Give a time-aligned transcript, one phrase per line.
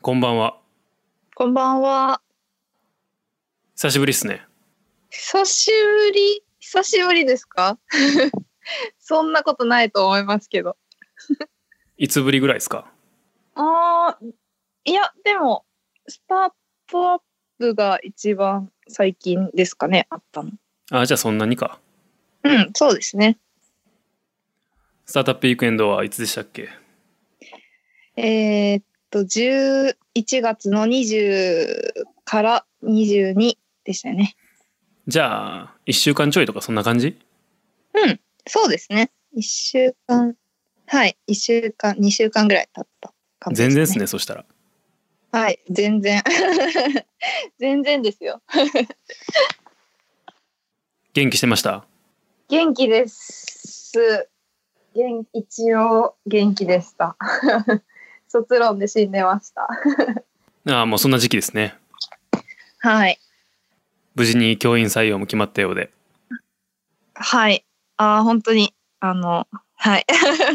[0.00, 0.58] こんばんは。
[1.34, 2.20] こんばんは。
[3.74, 4.42] 久しぶりっすね。
[5.10, 7.78] 久しぶり久しぶりですか？
[8.98, 10.76] そんなことないと思いますけど。
[11.98, 12.90] いつぶりぐらいですか？
[13.54, 14.24] ああ、
[14.84, 15.64] いや、でも、
[16.06, 16.52] スター
[16.86, 17.22] トアッ
[17.58, 20.52] プが一番最近ですかね、あったの。
[20.92, 21.80] あ、じゃあそんなにか。
[22.44, 23.36] うん、そうですね。
[25.06, 26.68] スタートアップウィークエンドはいつでしたっけ？
[28.16, 29.94] えーっと、11
[30.42, 31.92] 月の20
[32.24, 34.36] から22でしたよね。
[35.06, 37.18] じゃあ、1週間ちょいとかそんな感じ？
[37.94, 39.10] うん、そうですね。
[39.36, 40.34] 1週間、
[40.86, 44.44] はい、1週間、2週間ぐらい経った感じ全然ですね、そしたら。
[45.32, 46.22] はい、全然。
[47.58, 48.42] 全然ですよ。
[51.14, 51.86] 元気してました？
[52.48, 54.28] 元気です。
[54.94, 57.16] 元一応元気でした。
[58.42, 59.68] 卒論で死んでました。
[60.70, 61.76] ああ、もうそんな時期ですね。
[62.78, 63.18] はい。
[64.14, 65.90] 無事に教員採用も決まったようで。
[67.14, 67.64] はい。
[67.96, 70.06] あー本当に、あの、はい。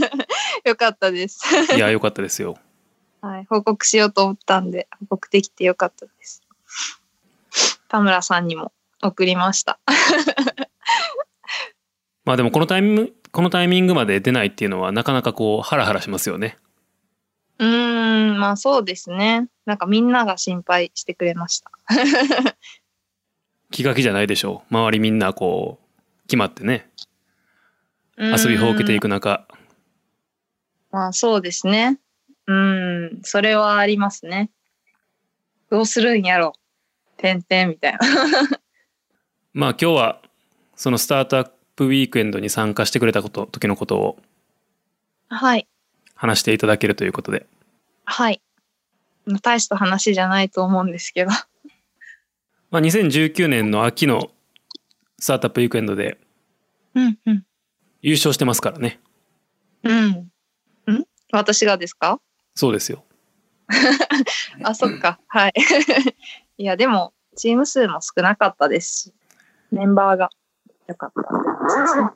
[0.67, 1.41] よかったです。
[1.75, 2.57] いや、よかったですよ。
[3.21, 3.45] はい。
[3.45, 6.41] 報告しようと思ったんで、報告できてよかったです。
[7.87, 8.71] 田村さんにも
[9.01, 9.79] 送りました。
[12.25, 16.57] まあでもこのタイミング、このタイミングまで出ないっていうのはなかなかこう、ハラハラしますよね。
[18.43, 19.47] まあそうですね。
[19.65, 21.71] なんかみんなが心配してくれました。
[23.71, 24.75] 気が気じゃないでしょう。
[24.75, 26.91] 周りみんなこう、決まってね、
[28.17, 29.47] 遊びほうけていく中、
[30.91, 31.99] まあそうですね。
[32.45, 34.51] うん、それはありますね。
[35.69, 36.51] どうするんやろ。
[37.15, 37.99] てんてんみたいな。
[39.53, 40.21] まあ今日は、
[40.75, 44.19] そのスタートアップウィークエンドに参加してくれたこと、時のことを
[45.29, 45.65] はい。
[46.13, 47.47] 話していただけるということで。
[48.05, 48.41] はい。
[49.25, 51.31] まあ大した話じゃないと思うんですけど。
[52.71, 54.31] まあ2019年の秋の
[55.19, 56.17] スタートアップウィークエンドで
[56.95, 57.45] うん、うん。
[58.01, 58.99] 優勝してますからね。
[59.83, 60.09] うん。
[60.11, 60.29] ん？
[61.31, 62.19] 私がですか？
[62.55, 63.05] そうですよ。
[64.63, 65.19] あ、そっか。
[65.27, 65.53] はい。
[66.57, 69.13] いや、でも、チーム数も少なかったですし、
[69.71, 70.29] メンバーが
[70.87, 72.13] 良かった。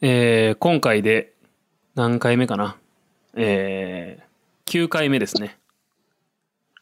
[0.00, 1.34] えー今回で
[1.94, 2.76] 何回目かな？
[3.34, 5.58] えー、9回目ですね。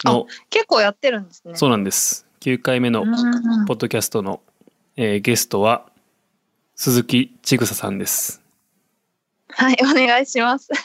[0.05, 1.57] の、結構やってるんですね。
[1.57, 2.27] そうなんです。
[2.41, 4.41] 9回目のうんポッドキャストの、
[4.97, 5.91] えーゲストは
[6.77, 8.43] 鈴木ちぐささんです。
[9.51, 10.69] はい、お願いします。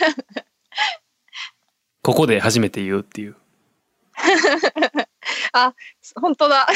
[2.02, 3.36] ここで初めて言うっていう。
[6.16, 6.68] 本当だ。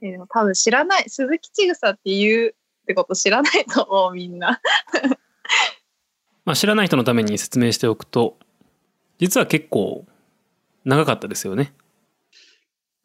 [0.00, 2.52] えでも多分知らない、鈴木千草って言うっ
[2.86, 4.60] てこと知らないと思う、みんな。
[6.44, 8.38] まあ知らない人のために説明しておくと、
[9.18, 10.04] 実は結構
[10.84, 11.72] 長かったですよね。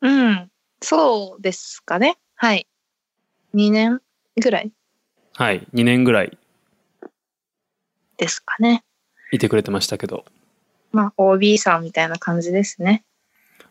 [0.02, 0.52] うん。
[0.82, 2.18] そうですかね。
[2.36, 2.68] はい。
[3.54, 4.02] 2年
[4.42, 4.72] ぐらい？
[5.34, 5.68] はい。
[5.74, 6.38] 2年ぐらい
[8.18, 8.84] ですかね。
[9.32, 10.26] いてくれてましたけど。
[10.92, 13.04] まあ、OB さんみたいな感じですね。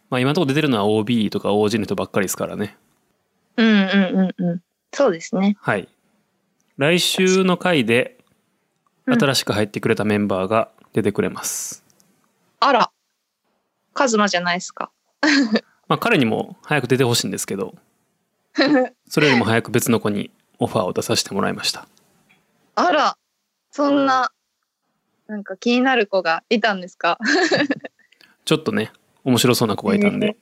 [0.08, 2.76] まあ今のところ出てるのは OB とか OG の人ばっかりですからね。
[3.56, 4.62] うんうんうんうん。
[4.92, 5.56] そうですね。
[5.60, 5.88] はい。
[6.76, 8.17] 来週の回でうん
[9.14, 11.84] 新しく入ってくれたメンバーが出てくれます。
[12.60, 12.90] あら。
[13.94, 14.90] カズマじゃないですか。
[15.88, 17.74] まあ彼にも早く出てほしいんですけど、
[19.08, 21.86] それよりも早く別の子にオファーを出させてもらいました。
[22.74, 23.16] あら。
[23.70, 24.32] そんな、
[25.26, 27.18] なんか気になる子がいたんですか？
[28.44, 28.92] ちょっとね、
[29.24, 30.36] 面白そうな子がいたんで、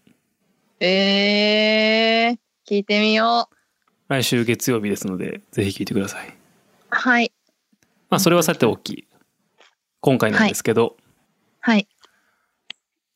[0.81, 2.39] えー、
[2.69, 3.57] 聞いてみよう。
[4.09, 6.37] 来週月曜日ですので、ぜひ聞いてください。
[6.91, 7.33] はい。
[8.11, 9.09] まあそれはさておき、
[10.01, 10.97] 今回なんですけど、
[11.61, 11.89] はい。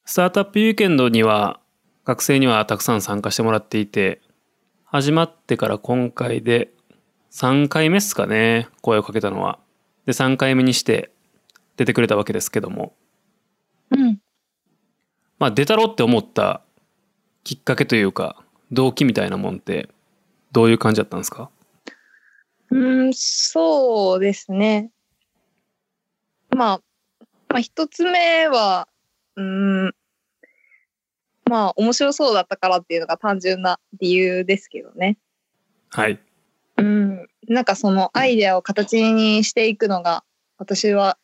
[0.05, 1.61] スタートアップウィークエンドには
[2.05, 4.21] 学生にはたくさん参加してもらっていて
[4.85, 6.73] 始まってから今回で
[7.31, 9.61] 3回目っすかね声をかけたのは。
[10.07, 11.13] で3回目にして
[11.77, 12.95] 出てくれたわけですけども
[13.91, 14.21] うん。
[15.39, 16.63] まあ出たろって思った
[17.45, 19.89] きっかけというか動機みたいなもんって
[20.51, 21.51] どういう感じだったんですか？
[22.71, 24.91] うん、そうですね。
[26.51, 26.81] まあ、
[27.49, 28.89] まあ、一つ目は、
[29.37, 29.95] うん、
[31.47, 35.19] まあ、面白そうだったからっていうのが単純な理由ですけどね。
[35.91, 36.21] はい。
[36.77, 40.23] うん、なんかそのアイデアを形にしていくのが、
[40.59, 41.19] 私は、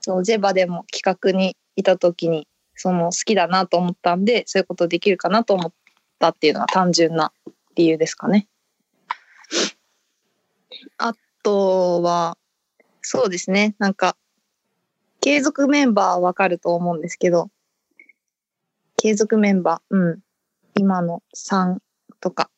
[0.00, 5.72] そのジェバでも企画にいた時に、その好きだなと思ったんで、そういうことできるかなと思っ
[6.18, 7.32] たっていうのが単純な
[7.74, 8.48] 理由ですかね。
[10.98, 12.36] あとは、
[13.02, 14.16] そうですね、なんか、
[15.20, 17.50] 継続メンバーはわかると思うんですけど、
[18.96, 20.20] 継続メンバー、うん。
[20.74, 21.78] 今の3
[22.20, 22.50] とか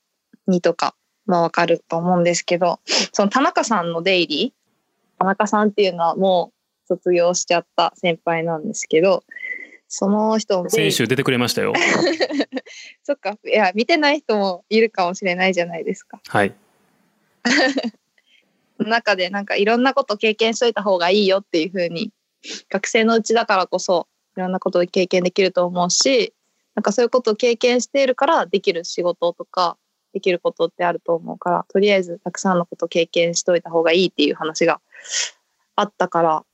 [0.48, 0.94] 2とか
[1.26, 2.80] はわかると思うんですけど、
[3.12, 4.54] その田中さんの出入り、
[5.18, 6.52] 田中さんっていうのはも
[6.84, 9.24] う卒業しちゃった先輩なんですけど、
[9.88, 11.72] その人の出入り先週出てくれましたよ。
[13.02, 16.20] そっか、いや、見てない人もいるかもしれないじゃないですか。
[16.26, 16.54] はい。
[18.84, 22.12] 中でなんかいろんなこと経験しといた方がいいよっていう風に
[22.70, 24.06] 学生のうちだからこそ
[24.36, 26.34] いろんなことを経験できると思うし
[26.74, 29.76] なんかそういうことを経験しているからできる仕事とか
[30.12, 34.80] できることってあると思うからとりあえずたくさんのことを経験しといた方がいいっていう話が
[35.76, 36.44] あったから、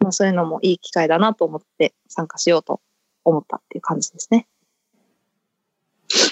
[0.00, 2.80] まあ、そういうのもいい機会だなと思って参加しようと
[3.24, 4.46] 思ったっていう感じですね。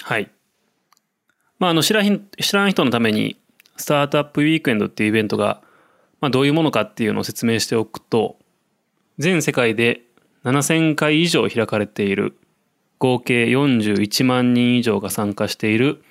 [0.02, 0.30] はい。
[1.58, 3.40] まあ、あの、知らん、知らん人のために、
[3.76, 5.62] スタートアップウィークエンドっていうイベントが、
[6.20, 8.38] まあ、どういうものかっていうのを説明しておくと、
[9.18, 10.02] 全世界で
[10.44, 12.36] 7000回以上開かれている、
[12.98, 16.02] 合計41万人以上が参加している、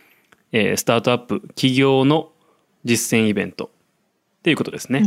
[0.52, 2.32] えースタートアップ企業の
[2.84, 5.04] 実践イベントっていうことですね。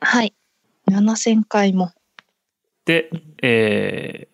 [0.00, 0.34] はい。
[0.90, 1.92] 7000回も。
[2.84, 3.10] で、
[3.42, 4.28] え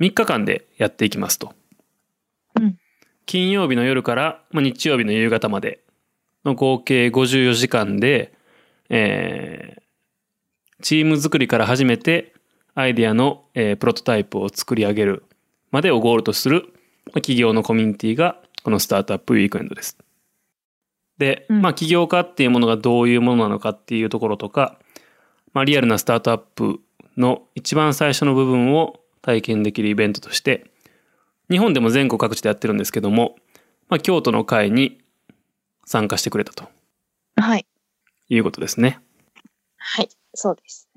[0.00, 1.54] ー、3日間でやっていきますと。
[2.56, 2.78] うん
[3.26, 5.81] 金曜日の夜から、まあ、日曜日の夕方まで
[6.44, 8.32] の合計54時間で、
[8.88, 9.82] えー
[10.82, 12.34] チーム作りから始めて
[12.74, 15.24] アイデアの、えープロトタイプを作り上げる
[15.70, 16.72] までをゴールとする
[17.06, 19.96] まあ企業のコミュニティがこのスタートアップウィークエンドです。
[21.18, 24.78] で、うんまあ起業家っていうものがどういうものなのかっていうところとか、
[25.52, 26.80] まあリアルなスタートアップ
[27.16, 30.66] の一番最初の部分を体験できるイベントとして、
[31.50, 33.36] 日本でも全国各地でやってるんですけども、
[33.88, 35.01] まあ京都の会に
[35.84, 36.68] 参加してくれたと
[37.36, 37.66] はい。
[38.28, 39.00] いうことですね。
[39.76, 40.08] はい。
[40.34, 40.88] そうです。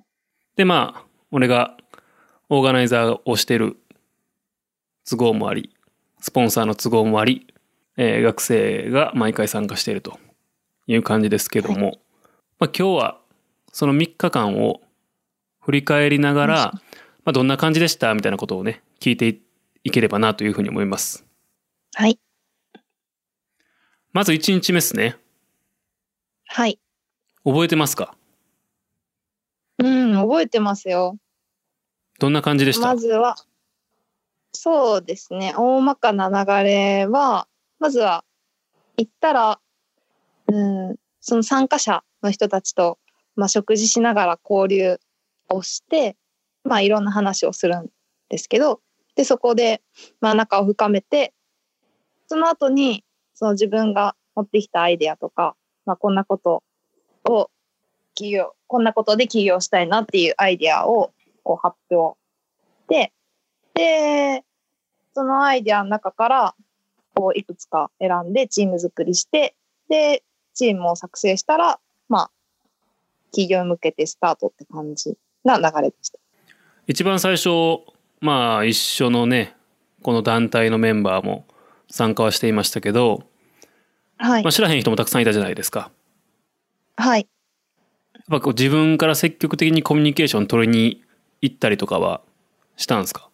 [0.55, 1.75] で、まあ、俺が
[2.49, 3.77] オーガナイザーをしてる
[5.09, 5.75] 都合もあり、
[6.21, 7.47] スポンサーの都合もあり、
[7.97, 10.19] えー学生が毎回参加していると
[10.87, 11.99] いう感じですけども、
[12.59, 13.21] まあ今日は
[13.71, 14.81] その3日間を
[15.61, 16.55] 振り返りながら、
[17.23, 18.13] まあどんな感じでした？
[18.13, 19.41] みたいなことをね、聞いてい
[19.83, 21.25] いければなというふうに思います。
[21.95, 22.19] はい。
[24.15, 25.17] まず1日目ですね。
[26.47, 26.79] はい。
[27.43, 28.15] 覚えてますか？
[29.77, 31.17] うん、覚えてますよ。
[32.17, 33.35] どんな感じでした、まずは、
[34.53, 38.23] そうですね、大まかな流れは、まずは、
[38.95, 39.59] 行ったら、
[40.47, 42.97] うん、その参加者の人たちと、
[43.35, 44.97] まあ、食事しながら交流
[45.49, 46.15] をして、
[46.63, 47.89] まあ、いろんな話をするん
[48.29, 48.79] ですけど、
[49.17, 49.81] で、そこで、
[50.21, 51.33] まあ、仲を深めて、
[52.27, 53.03] その後に、
[53.35, 55.55] その自分が持ってきたアイデアとか、
[55.85, 56.63] まあ、こんなこと
[57.29, 57.49] を、
[58.15, 61.11] 企業、こんなことで起業したいなっていうアイデアを、
[61.43, 62.17] こう発表
[62.87, 63.11] で、
[63.73, 64.43] で、
[65.13, 66.55] そのアイデアの中から、
[67.13, 69.55] こう、いくつか選んでチーム作りして、
[69.89, 70.23] で、
[70.53, 71.79] チームを作成したら、
[72.09, 72.31] まあ、
[73.35, 76.19] 企業に向けてスタートって感じな流れでした。
[76.87, 77.49] 一番最初
[78.21, 79.55] まあ一緒のね
[80.01, 81.45] この団体のメンバーも
[81.89, 83.23] 参加はしていましたけど、
[84.17, 84.51] はいまあ、。
[84.51, 85.91] 知らへん人もたくさんいたじゃないですか。
[86.97, 87.27] はい。
[88.13, 91.03] やっぱこう自分から積極的にコミュニケーション取りに
[91.41, 92.21] 行ったりとかは
[92.75, 93.29] したんですか？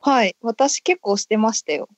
[0.00, 0.36] はい。
[0.42, 1.88] 私結構してましたよ。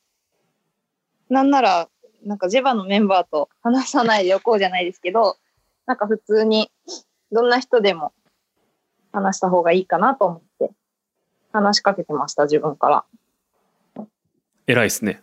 [1.29, 1.89] なんなら、
[2.25, 5.37] なんかジェバのメンバーと話さないでおこうじゃないですけど、
[5.87, 6.71] なんか普通に
[7.33, 8.13] どんな人でも
[9.13, 10.71] 話した方がいいかなと思って
[11.53, 12.89] 話しかけてました、自分か
[13.97, 14.07] ら。
[14.67, 15.23] 偉いですね。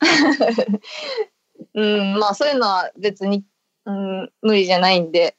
[1.74, 3.44] うん、まあそういうのは別に、
[3.84, 5.36] うん、無理じゃないんで、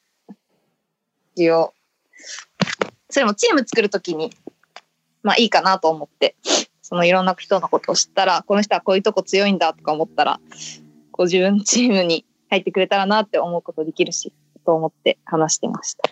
[1.34, 1.74] 一応。
[3.08, 4.30] それもチーム作るときに、
[5.22, 6.36] まあいいかなと思って、
[6.82, 10.40] そのいろんな人のことを知ったら、この人はこういうとこ強いんだとか思ったら、
[11.12, 14.32] こう自分チームに入ってくれたらなって思うことできるし、
[14.64, 16.10] と思って話してました。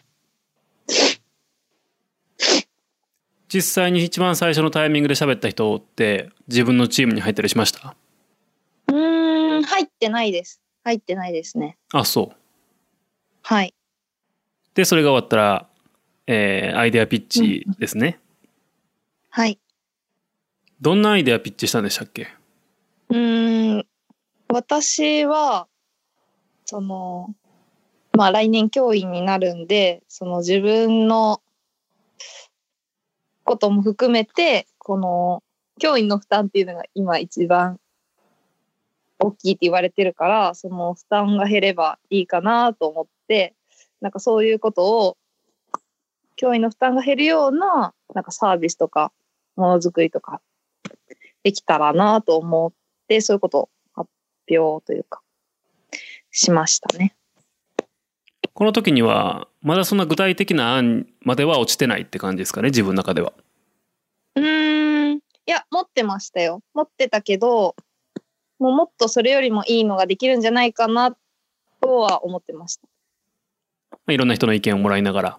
[3.49, 7.97] 実際に一番最初のタイミングで喋った人って自分のチームに入ったりしました、
[9.79, 10.61] 入ってないです。
[10.83, 11.79] 入ってないですね。
[11.93, 12.37] あそう。
[13.43, 13.75] はい。
[14.75, 15.69] でそれが終わったら、
[16.27, 18.19] えーアイデアピッチですね。
[19.31, 19.61] はい。
[20.81, 22.27] どんなアイデアピッチしたんでしたっけ？
[23.11, 23.87] うーん、
[24.49, 25.69] 私は、
[26.65, 27.33] その、
[28.17, 31.41] まあ来年教員になるんで、その自分の
[33.45, 35.45] ことも含めて、この
[35.79, 37.79] 教員の負担っていうのが今一番
[39.19, 43.55] 大きいって言われてるから、その負担が減ればいいかなと思って、
[44.01, 45.17] なんかそういうことを
[46.37, 49.13] 教員の負担が減るような、なんかサービスとか、
[49.57, 50.41] ものづくりとか、
[51.43, 52.73] できたらなと思っ
[53.09, 54.09] て、そういうことを発
[54.49, 55.21] 表というか、
[56.31, 57.15] しましたね。
[58.55, 63.33] この時にはまだそんな具体的な案までは落ちてないって感じですかね自分の中では。
[64.35, 65.17] うーん。
[65.17, 66.61] いや、持ってましたよ。
[66.75, 67.75] 持ってたけど、
[68.59, 71.17] もうもっとそれよりもいいのができるんじゃないかな、
[71.81, 72.89] とは思ってました。
[73.93, 75.39] まあいろんな人の意見をもらいながら。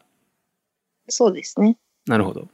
[1.09, 1.77] そうですね。
[2.05, 2.47] なるほど。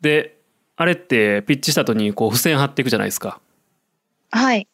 [0.00, 0.40] で
[0.76, 3.40] あれってピッチした後にこう付箋貼っていくじゃないですか。
[4.30, 4.68] はい。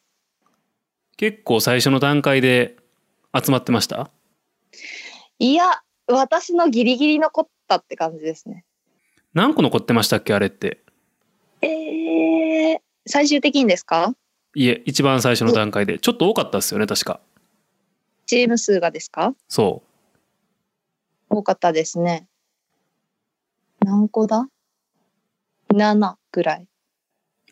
[1.16, 2.76] 結構最初の段階で
[3.34, 4.10] 集まってました？
[5.38, 8.64] いや、私のギリギリ残ったって感じですね。
[9.34, 10.82] 何個残ってましたっけあれって？
[11.62, 14.14] えー、最終的にですか？
[14.54, 17.20] いえ一番最初の段階でちょっと多かったですよね確か。
[18.26, 19.34] チーム数がですか？
[19.48, 19.82] そ
[21.28, 22.26] 多かったですね。
[23.80, 24.48] 何個だ
[25.72, 26.62] ?7 ぐらい。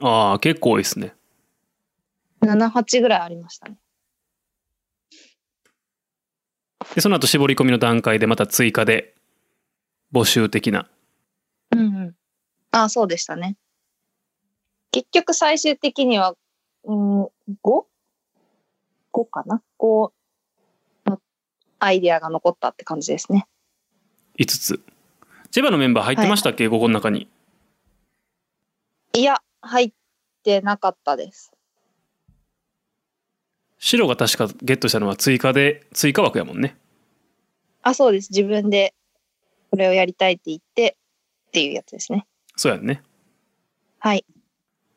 [0.00, 0.04] う。
[0.06, 1.14] ああ結構多いですね。
[2.40, 3.76] 7、8ぐらいありましたね。
[6.94, 9.14] でその後絞り込みの段階でまた追加で
[10.12, 10.88] 募集的な。
[11.72, 12.14] うんうん。
[12.70, 13.56] ああ、そうでしたね。
[14.90, 16.34] 結局最終的には、
[16.84, 17.30] うん、5?5
[19.30, 20.12] かな ?5
[21.06, 21.20] の
[21.78, 23.46] アイディアが残ったって感じですね。
[24.38, 24.82] 5つ。
[25.50, 27.28] ジェバのメンバー入ってましたっけ、ここの中に。
[29.14, 29.92] いや、入っ
[30.42, 31.52] てなかったです。
[33.78, 36.76] 白が確かゲットしたのは追加で追加枠やもんね。
[37.82, 38.30] あ、そうです。
[38.30, 38.94] 自分で
[39.70, 40.96] これをやりたいって言って
[41.48, 42.26] っていうやつですね。
[42.56, 43.02] そうやんね。
[43.98, 44.24] はい。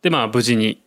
[0.01, 0.83] でまあ無事に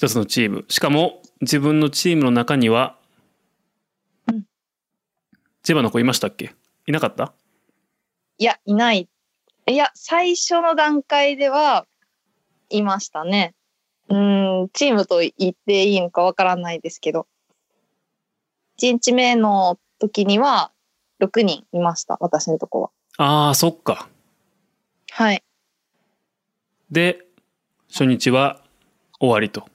[0.00, 2.96] 一つのチームしかも自分のチームの中には、
[4.26, 4.44] うん
[5.62, 6.54] ジェバの子いましたっけ？
[6.86, 7.34] いなかった？
[8.38, 9.10] いや、いない。
[9.66, 11.84] いや、最初の段階では
[12.70, 13.54] いましたね。
[14.08, 17.26] うーん、チームと言っていいのかわからないですけど。
[18.80, 20.72] 1日目の時には
[21.20, 22.90] 6人いました、私のとこは。
[23.18, 24.08] あーそっか
[25.10, 25.44] はい。
[26.90, 27.26] で
[27.90, 28.62] 初日は
[29.20, 29.68] 終わりと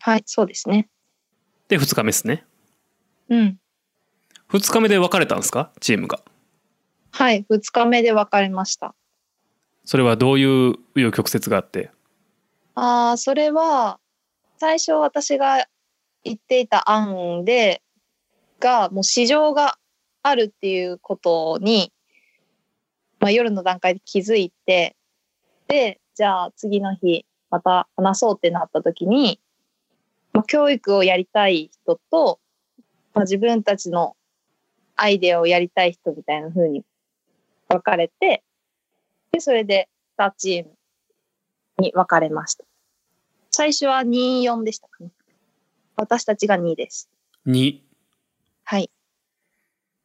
[0.00, 0.88] はい、そうですね。
[1.68, 2.44] で2日目ですね
[3.28, 3.58] うん。
[4.50, 5.72] 2日目で別れたんですか？
[5.80, 6.20] チームが
[7.10, 8.94] はい、2日目で別れました。
[9.84, 11.90] それはどういう紆余曲折があって？
[12.74, 13.98] ああ、それは、
[14.58, 15.66] 最初私が
[16.24, 17.82] 言っていた案で、
[18.60, 19.78] が、もう市場が
[20.22, 21.92] あるっていうことに、
[23.18, 24.94] まあ、夜の段階で気づいて、
[25.68, 27.24] で、じゃあ次の日、
[27.56, 29.40] また話そうってなった時に、
[30.32, 32.38] まあ、教育をやりたい人と、
[33.14, 34.14] まあ、自分たちの
[34.94, 36.84] アイデアをやりたい人みたいな風に
[37.68, 38.42] 分かれて、
[39.32, 40.72] で、それで2チーム
[41.78, 42.64] に分かれました。
[43.50, 45.10] 最初は2、4でしたかね。
[45.96, 47.08] 私たちが2です。
[47.46, 47.80] 2
[48.64, 48.90] はい。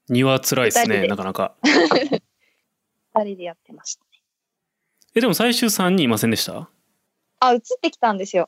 [0.10, 4.06] 2は辛いですねなかなか 2人でやってました。
[5.14, 6.70] えでも最終3人いませんでした？
[7.42, 8.48] あ、移ってきたんですよ。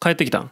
[0.00, 0.50] 帰ってきたん？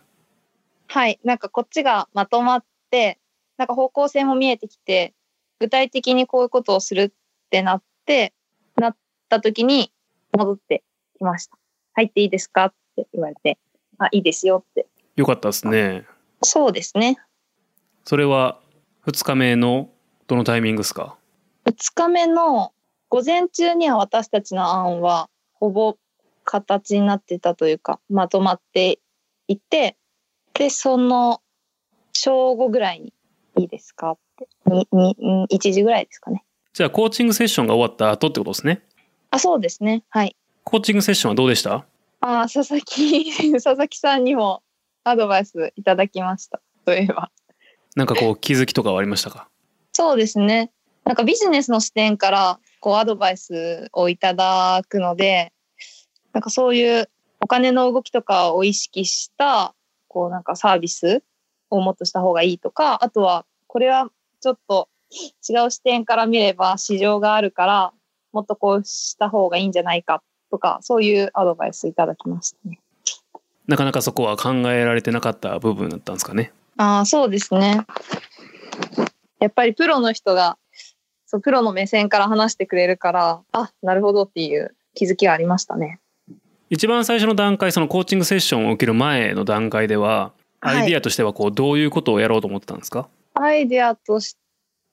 [0.88, 1.18] はい。
[1.24, 3.18] なんかこっちがまとまって、
[3.56, 5.14] なんか方向性も見えてきて、
[5.58, 7.10] 具体的にこういうことをするっ
[7.50, 8.34] てなって、
[8.76, 8.96] なっ
[9.30, 9.90] た時に
[10.36, 10.84] 戻って
[11.16, 11.56] きました。
[11.94, 13.58] 入っていいですかって言われて、
[13.96, 14.86] あ、いいですよって。
[15.16, 16.06] よかったですね
[16.42, 17.16] そうですね。
[18.04, 18.60] それは
[19.06, 19.88] 2日目の
[20.26, 21.16] どのタイミングですか
[21.64, 22.72] ？2日目の
[23.08, 25.96] 午前中には私たちの案はほぼ
[26.50, 29.00] 形になってたというかまとまって
[29.48, 29.96] いて
[30.54, 31.42] でその
[32.14, 33.12] 正午ぐらいに
[33.58, 34.48] いいですかって。
[34.66, 36.42] ににん1時ぐらいですかね。
[36.72, 38.82] じゃあコーチングセッションが終わった後ってことですね？
[39.30, 40.04] あそうですね。
[40.08, 40.36] はい。
[40.64, 41.84] コーチングセッションはどうでした？
[42.20, 44.62] あ佐々木 佐々木さんにも
[45.04, 46.60] アドバイスいただきました。
[46.86, 47.30] そういえば。
[47.94, 49.48] なんかこう気づきとかはありましたか？
[49.92, 50.70] そうですね。
[51.04, 55.52] なんかビジネスの視点からこうアドバイスをいただくので、
[56.32, 57.08] なんかそういう
[57.40, 59.74] お金の動きとかを意識した
[60.08, 61.22] こうなんかサービス
[61.70, 67.92] をもっとした方がいいとか、あとはこれはちょっと違う視点から見れば市場があるから
[68.32, 72.80] もっとこうした方がいいんじゃないかとか、そういうアドバイスいただきましたね。
[73.66, 77.84] なかなかそこは考えられてなかった部分だったんですかねああ、そうですね。
[79.40, 80.56] やっぱりプロの人が、
[81.26, 86.00] そう、プロの目線から話してくれるから、あ、なるほどっていう気づきがありましたね。
[86.70, 94.36] 一番最初の段階そのコーチングセッションを受ける前の段階でははいアイディアとしてはこうどういうことをやろうと思ってたんですか、アイデアとし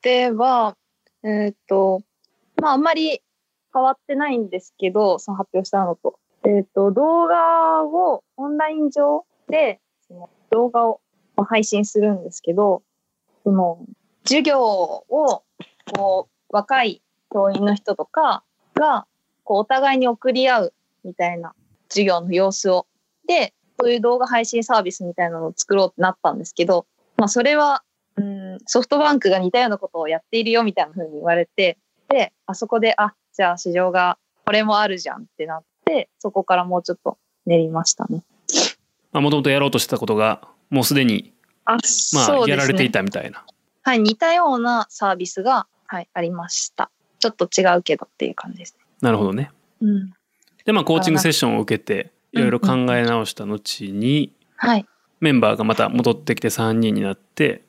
[0.01, 0.77] ては、
[1.23, 2.03] えっ、と、
[2.61, 3.21] まああんまり
[3.73, 6.19] 変わってないんですけど、その発表したのと。
[6.45, 11.01] えっ、と、動画をオンライン上で、その動画を
[11.43, 12.83] 配信するんですけど、
[13.43, 13.79] その、
[14.23, 15.43] 授業を、
[15.97, 17.01] こう、若い
[17.31, 18.43] 教員の人とか
[18.75, 19.07] が、
[19.43, 21.55] こう、お互いに送り合うみたいな
[21.95, 22.85] 授業の様子を。
[23.27, 26.85] で、そういう動画配信サービスみたいなのを作ろうってなったんですけど、
[27.17, 27.83] まあ、それは、
[28.17, 31.77] うん、ソフトバンクが似たようなことをやっているよみたいな風に言われて、
[32.09, 38.23] で、あそこで、あ、じゃあ市場がこれもあるじゃんってなって、そこからもうちょっと練りましたね。
[39.11, 41.33] まあ、もともとやろうとしてたことが、もうすでに、
[41.65, 41.77] あ、
[42.13, 43.45] まあ、やられていたみたいな。
[43.81, 46.91] はい、似たようなサービスが、はい、ありました。
[47.19, 48.85] ちょっと違うけどっていう感じですね。
[49.01, 49.51] なるほどね。
[49.81, 50.13] うん。
[50.65, 54.85] で、まあ、コーチングセッションを受けて、いろいろ考え直した後に、はい。
[55.21, 57.63] メンバーがまた戻ってきて3人になって、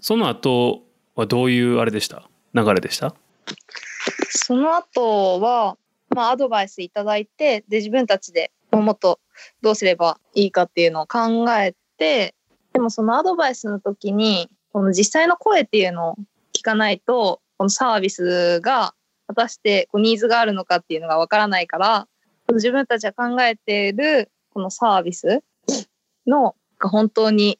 [0.00, 0.82] その後
[1.14, 2.28] はどういうあれでした？
[2.54, 3.14] 流れでした？
[4.30, 5.76] その後は、
[6.08, 9.20] まあ、アドバイスいただいて、で、自分たちでもっと
[9.62, 12.34] どうすればいいかっていうのを考えて、
[12.72, 16.16] でもそのアドバイスの時に、この実際の声っていうのを
[16.56, 18.94] 聞かないと、このサービスが
[19.26, 22.08] 果たしてこうニーズがあるのかっていうのがわからないから、
[22.54, 25.42] 自分たちが考えているこのサービス
[26.26, 27.58] のが本当に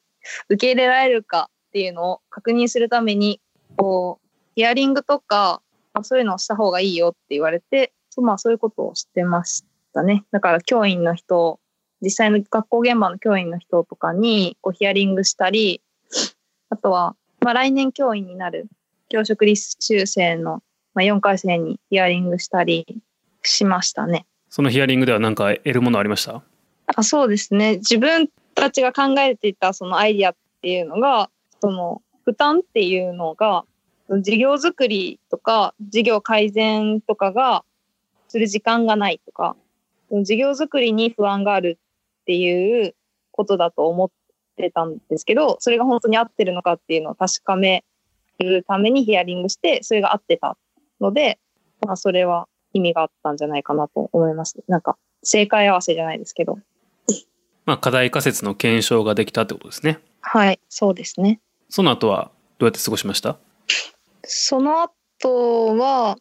[0.49, 3.39] 受け入れられるかっていうのを確認するために、
[3.77, 5.61] こう、ヒアリングとか、
[5.93, 10.25] あそういうのをした方がいいよって言われて、そまあそういうことをしてましたね。
[10.31, 11.59] だから教員の人、
[12.01, 15.81] 実際の学校現場の教員の人とかにこうヒアリングしたり、
[16.69, 18.67] あとは、まあ来年教員になる
[19.09, 20.61] 教職立修生の、
[20.93, 23.01] まあ、4回生にヒアリングしたり
[23.43, 24.25] しましたね。
[24.51, 26.43] そのヒアリングでは何か得るものありました？
[26.93, 27.77] あそうですね。
[27.77, 31.29] 自分たちが考えていたそのアイディアっていうのが、
[31.61, 33.63] その負担っていうのが、
[34.19, 37.63] 事業作りとか事業改善とかが
[38.27, 39.55] する時間がないとか、
[40.21, 41.79] 事業作りに不安がある
[42.21, 42.93] っていう
[43.31, 44.11] ことだと思っ
[44.57, 47.85] てたんですけど、それが本当に合ってるのかっていうのを確かめ
[48.39, 50.57] るためにヒアリングして、それが合ってた
[50.99, 51.39] ので、
[51.85, 54.57] まあそれは意味があったんじゃないかなと思います。
[54.67, 56.59] なんか正解合わせじゃないですけど。
[57.65, 59.99] まあ、課題仮説の検証ができたってことですね。
[60.21, 61.39] はい、そうですね。
[61.69, 63.37] その後はどうやって過ごしました？
[64.23, 66.17] その後は、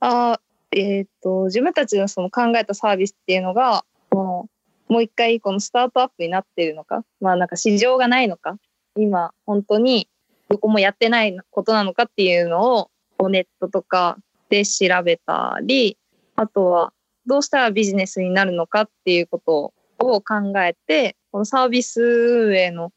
[0.00, 0.40] あ
[0.72, 4.48] えっ、と、自分たちのその考えたサービスっていうのが、も
[4.88, 8.58] うもう一回このスタートアップになっているのか、まあなんか市場がないのか、
[8.96, 10.08] 今本当に
[10.48, 12.88] どこもやってないことなのかっていうの
[13.18, 15.96] をネットとかで調べたり、
[16.36, 16.92] あとは
[17.26, 19.72] どうしたらビジネスになるのかっていうこと
[20.04, 22.92] を考えて、このサービス運営の、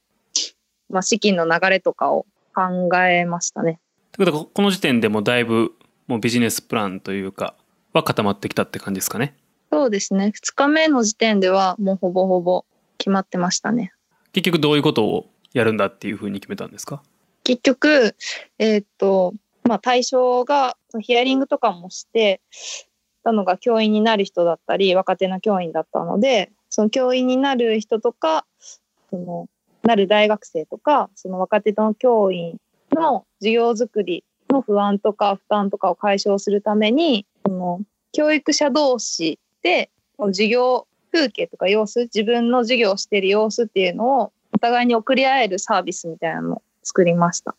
[0.90, 3.80] まあ、資金の流れとかを考えましたね。
[4.12, 5.74] ということはこの時点でもだいぶ
[6.08, 7.56] もうビジネスプランというか
[7.94, 9.36] は固まってきたって感じですかね？
[9.72, 10.34] そうですね。
[10.36, 12.66] 2日目の時点ではもうほぼほぼ
[12.98, 13.94] 決まってましたね。
[14.34, 17.02] 結局どういうことをやるんだっていうふうに決めたんですか？
[17.44, 18.16] 結局、
[18.60, 19.34] えーっと、
[19.72, 22.42] まあ対象がヒアリングとかもして
[23.24, 28.46] たのが教員になる人だったり、若手の教員だったので、その教員になる人とか、
[29.10, 29.48] その、
[29.84, 32.58] なる大学生とか、その若手の教員
[32.92, 37.80] の授業作りの不安とか負担とかを解消するために、その
[38.12, 47.56] 教育者同士で授業風景とか様子、自分の授業をしている様子っていうのをお互いに送り合えるサービスみたいなのを作りました。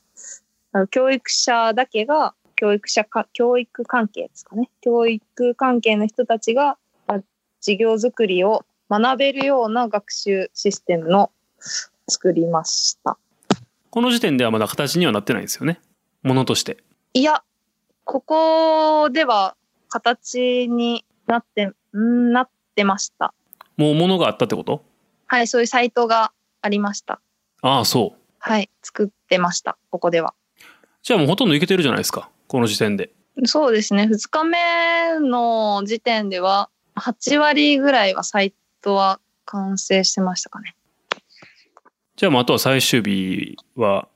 [0.72, 4.70] あの教育者だけが教育者か、教育関係ですかね。
[4.80, 7.20] 教育関係の人たちがあ
[7.60, 11.30] 授業作りを学べるような学習システムの
[12.08, 13.18] 作りました。
[13.90, 15.78] この時点ではまだ形にはなってないんですよね
[16.22, 16.78] ものとして
[17.12, 17.42] いや、
[18.04, 19.54] ここでは
[19.88, 23.34] 形になって、んなってました。
[23.76, 24.82] もうものがあったってこと？
[25.26, 26.32] はい、そういうサイトが
[26.62, 27.20] ありました。
[27.60, 30.34] ああそうはい、作ってました、ここでは。
[31.02, 32.30] じゃあもうほとんどいけてるじゃないですか。
[32.46, 33.10] この時点で。
[33.44, 40.76] そうですね、2日目の時点では、8割ぐらいはサイトは完成してましたかね。
[42.16, 44.06] じゃあもうあとは最終日は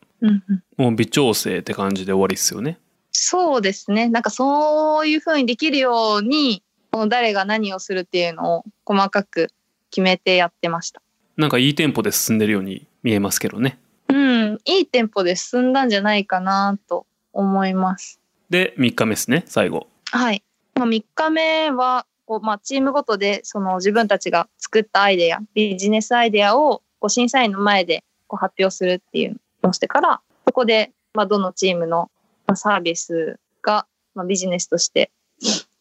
[0.77, 2.79] もう微調整って感じで終わりっすよね。
[3.11, 6.63] そうですね、なんかそういうふうにできるように、
[7.09, 9.49] 誰が何をするっていうのを細かく
[9.91, 11.03] 決めてやってました。
[11.37, 18.21] なんかいいテンポで進んでるように見えますけどねうん、いいテンポで進んだんじゃないかなと思います。
[18.51, 20.43] で3日目ですね最後はい。
[20.75, 32.11] まあ、3日目は、こうまあ、チームごとでその自分たちが作ったアイデア、ビジネスアイデアをこう審査員の前でこう発表するっていうのをしてから、そこで、まあ、どのチームの
[32.47, 35.13] まあサービスがまあ、ビジネスとして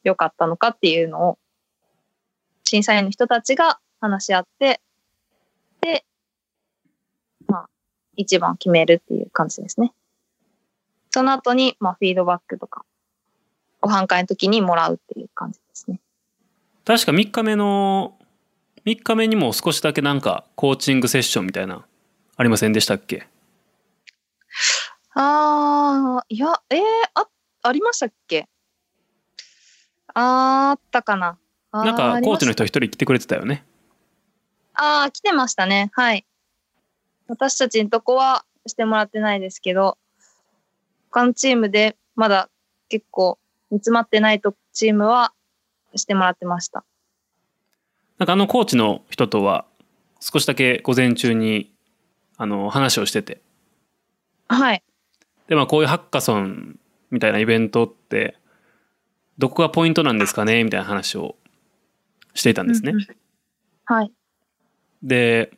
[0.03, 1.37] 良かったのかっていうのを、
[2.63, 4.81] 審査員の人たちが話し合って、
[5.81, 6.14] で、まあ、
[8.17, 9.93] 一番決めるっていう感じですね。
[11.11, 12.83] その後に、まあ、フィードバックとか、
[13.79, 16.01] ご飯会の時にもらうっていう感じですね。
[16.83, 18.17] 確か3日目の、
[18.85, 21.85] 3日目にも少しだけなんかコーチングセッションみたいな、
[22.35, 23.27] ありませんでしたっけ？
[25.13, 26.81] ああ、いや、えー、
[27.13, 27.27] あ、
[27.63, 28.47] ありましたっけ？
[30.13, 31.37] あったかな。
[31.71, 33.65] なんかコーチの人一人来てくれてたよね。
[34.73, 35.91] たあー、来てましたね。
[35.93, 36.25] はい。
[37.27, 39.97] 私たちのとこはしてもらってないですけど、
[41.11, 42.49] 他のチームでまだ
[42.89, 43.39] 結構
[43.71, 45.33] 煮詰まってないとチームは
[45.95, 46.83] してもらってました。
[48.17, 49.65] なんかあのコーチの人とは
[50.19, 51.71] 少しだけ午前中に
[52.37, 53.41] あの話をしてて。
[54.47, 54.83] はい。
[55.47, 56.79] でまあこういうハッカソン
[57.11, 58.37] みたいなイベントって
[59.37, 61.35] どこがポイントなんですかねみたいな話を
[62.33, 62.91] していたんですね。
[62.91, 63.07] うんうん
[63.87, 64.11] はい。
[65.03, 65.51] で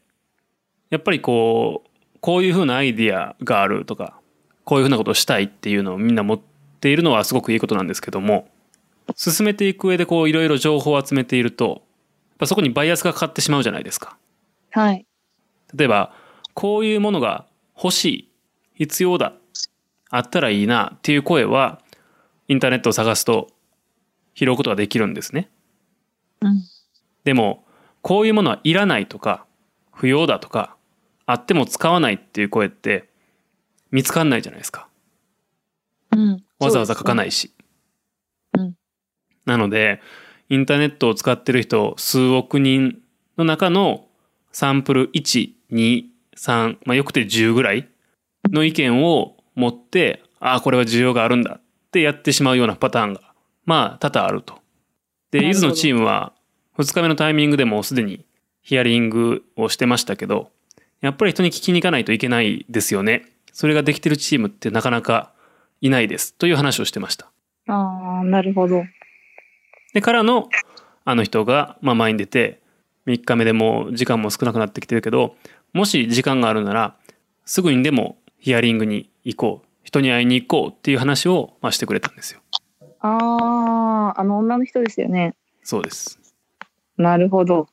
[0.89, 4.19] やっぱりこうこういうふうなアイディアがあるとか
[4.63, 6.39] こういうふうなことをしたいっていうのをみんな持っ
[6.79, 8.49] ているのはすごくいいことなんですけども
[9.15, 11.79] 進めていく上でこういろいろ情報を集めているとやっ
[12.39, 14.17] ぱそこにバイアスがかかってしまうじゃないですか。
[14.71, 15.05] はい。
[15.73, 16.13] 例えば
[16.53, 17.45] こういうものが
[17.75, 18.31] 欲しい
[18.75, 19.33] 必要だ
[20.09, 21.81] あったらいいなっていう声は
[22.47, 23.49] インターネットを探すと
[24.35, 25.49] 拾うことができるんですね。
[26.41, 26.63] うん。
[27.23, 27.65] でも
[28.01, 29.45] こういうものはいらないとか
[29.91, 30.76] 不要だとか
[31.27, 33.09] あっても使わないっていう声って
[33.91, 34.87] 見つかんないじゃないですか。
[36.11, 36.43] うん。。
[36.59, 37.53] わざわざ書かないいし。
[38.57, 38.73] うん
[39.45, 40.01] なので
[40.49, 42.99] インターネットを使ってる人数億人
[43.37, 44.05] の中の
[44.51, 47.87] サンプル123まあよくて10ぐらい
[48.49, 51.61] の意見を持ってああこれは需要があるんだっ
[51.91, 53.21] てやってしまうようなパターンが
[53.65, 54.59] まあ多々あると。
[55.31, 56.33] で伊豆のチームは
[56.77, 58.25] 2日目のタイミングでもうすでに
[58.61, 60.51] ヒアリングをしてましたけど
[61.01, 63.25] やっぱり人に聞きに行かないといけないですよね。
[63.53, 65.31] それができてるチームってなかなか
[65.81, 67.31] いないですという話をしてました。
[67.67, 68.83] ああ、なるほど。
[69.93, 70.49] でからの
[71.05, 72.61] あの人が、まあ、前に出て
[73.05, 75.35] 3日目でもう時間も少なくなってきてるけど
[75.73, 76.97] もし時間があるなら
[77.45, 82.41] すぐにでもヒアリングに行こう人に会いに行こうっていう話を、まあ、してくれたんですよ。
[82.99, 85.33] ああ、あの女の人ですよね。
[85.63, 86.19] そうです。
[86.97, 87.67] なるほど。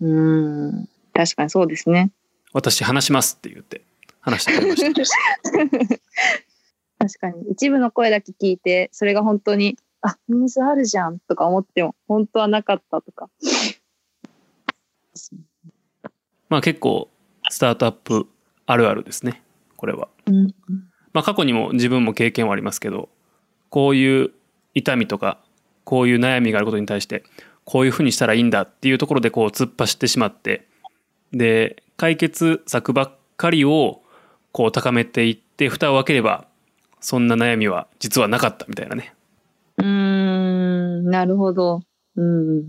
[0.00, 0.88] うーん。
[1.14, 2.10] 確かにそうですね。
[2.52, 3.82] 私話しますって言って
[4.20, 5.98] 話してくれました。
[6.98, 7.50] 確かに。
[7.50, 13.30] 一部の声だけ聞いて、それが本当に、あ、ニーズあるじゃんとか思っても、本当はなかったとか。
[16.50, 17.08] まあ結構
[17.48, 18.26] スタートアップ
[18.66, 19.42] あるあるですね
[19.76, 20.08] これは。
[20.26, 20.54] うん。
[21.12, 23.08] まあ過去にも自分も経験はありますけど
[23.70, 24.32] こういう
[24.74, 25.38] 痛みとか
[25.84, 27.24] こういう悩みがあることに対して
[27.64, 30.66] こういうふうにしたらいいんだっていうところでこう突っ走ってしまって
[31.32, 34.00] で解決策ばっかりを
[34.52, 36.46] こう高めていって蓋を開ければ
[36.98, 39.14] そんな悩みは実はなかったみたいなね
[39.76, 41.82] うーん、なるほど。
[42.16, 42.64] うん。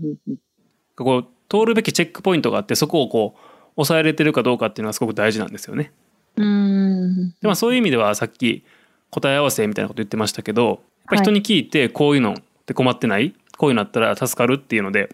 [0.96, 3.40] こう通るべきチェックポイントがあってそこをこう
[3.76, 5.92] 抑えれてるかどうかっていうのはすごく大事なんですよね。
[6.36, 7.30] うーん。
[7.30, 8.64] でまあそういう意味ではさっき
[9.10, 12.34] 答え合わせみたいなこと言ってましたけどやっぱ人に聞いてこういうのっ
[12.66, 13.34] て困ってない？
[13.56, 15.08] こういうのあったら助かるっていうので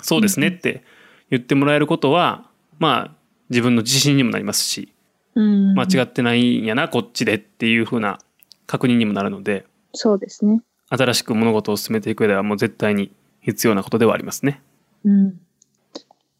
[0.00, 0.84] そうですねって
[1.30, 4.92] 言ってもらえることはまあ自分の自信にもなりますし
[5.34, 5.74] うん。
[5.74, 8.18] 間違ってないんやなこっちでっていう風な
[8.66, 10.62] 確認にもなるのでそうですね。
[10.88, 14.62] 新しく物事を進めていく上ではもう絶対に必要なことではありますね。
[15.04, 15.40] うん。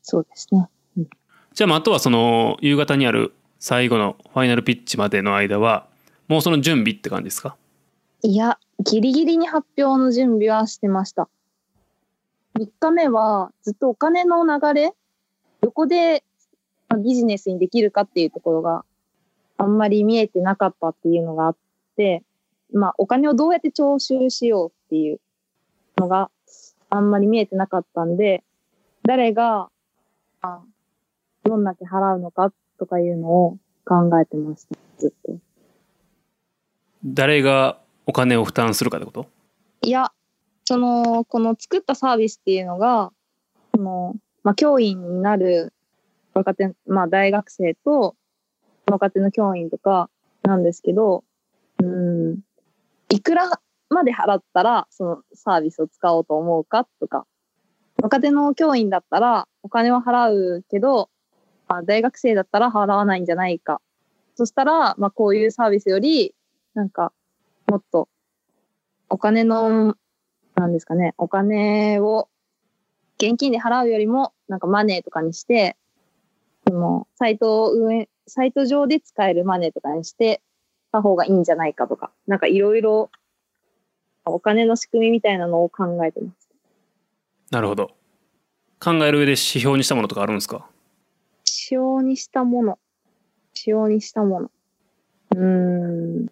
[0.02, 0.68] そうですね。
[1.54, 5.86] じゃあまああとはその夕方にある最後のファイナルピッチまでの間は
[6.28, 7.56] もうその準備って感じですか？
[8.22, 11.28] いや、ギリギリに発表の準備はしてました。
[12.58, 14.92] 3日目はずっとお金の流れ、
[15.60, 16.31] どこでまあ
[16.96, 18.84] ビジネスにできるかっていうところが
[19.58, 21.56] あんまり見えてなかったっていうのがあっ
[21.96, 22.22] て、
[22.72, 25.20] まあお金をどうやって徴収しようっていう
[25.98, 26.30] のが
[26.90, 28.42] あんまり見えてなかったんで、
[29.04, 29.68] 誰が、
[30.42, 30.60] あ
[31.44, 35.38] どんだけ払うのかとかいうのを考えてました、ずっと。
[37.04, 39.26] 誰がお金を負担するかってこと？
[39.82, 40.12] いや、
[40.64, 43.12] その、この作ったサービスっていうのが、
[43.74, 45.72] その、まあ、教員になる
[46.34, 48.16] 若手、まあ、大学生と、
[48.86, 50.10] 若手の教員とか
[50.42, 51.24] なんですけど、
[51.82, 52.40] うん、
[53.08, 53.48] いくら
[53.90, 57.26] まで払ったら、そのサービスを使おうと思うかとか、
[58.02, 61.10] 若手の教員だったら、お金は払うけど、
[61.68, 63.80] あ大学生だったら払わないんじゃないか。
[64.34, 66.34] そしたら、まあ、こういうサービスより、
[66.74, 67.12] なんか、
[67.68, 68.08] もっと
[69.08, 69.94] お金の、
[70.54, 72.28] なんですかね、お金を
[73.18, 75.76] 現金で払うよりも、なんかマネーとかにして、
[76.72, 80.42] の、サイトを運営、サイト上で使えるマネーとかにして、
[80.90, 83.10] た方がいいんじゃないかとか、なんかいろいろ、
[84.24, 86.48] お金の仕組みみたいなのを考えてます。
[87.50, 87.90] なるほど。
[88.78, 90.68] 考える上で指標にしたものとかあるんですか？
[91.44, 92.78] 仕様にしたもの。
[93.54, 94.50] 仕様にしたもの。
[95.30, 96.26] うーん。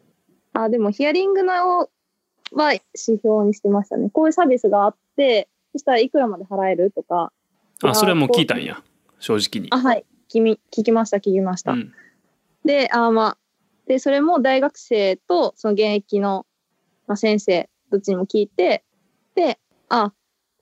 [0.52, 1.88] あ、でもヒアリングの
[2.52, 4.10] は指標にしてましたね。
[4.10, 7.32] こういうサービスがあって、そしたらいくらまで払えるとか。
[7.82, 8.82] あ、それはもう聞いたんや。
[9.18, 9.68] 正直に。
[9.70, 10.04] あ、はい。
[10.32, 11.72] 聞み聞きました、聞きました。
[11.72, 11.92] うん。
[12.64, 13.38] で、あまあ、
[13.86, 16.46] で、それも大学生とその現役の、
[17.06, 18.84] まあ、先生、どっちにも聞いて、
[19.34, 20.12] で、あ、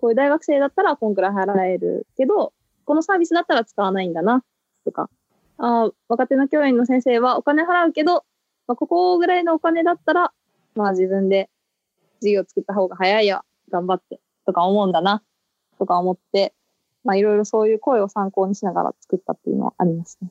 [0.01, 2.53] こういう大学生だったらこんくらい払えるけど、
[2.85, 4.43] このサービスだったら使わないんだな、
[4.85, 5.11] とか、
[5.59, 8.25] あ若手の教員の先生はお金払うけど、
[8.67, 10.33] まあ、ここぐらいのお金だったら、
[10.75, 11.51] まあ自分で
[12.21, 15.23] 授業作った方が早いよ、頑張って、とか思うんだな、
[15.79, 16.55] とか思って、
[17.09, 20.29] まあいろいろそういう声を参考にしながら作ったっていうのはありますね。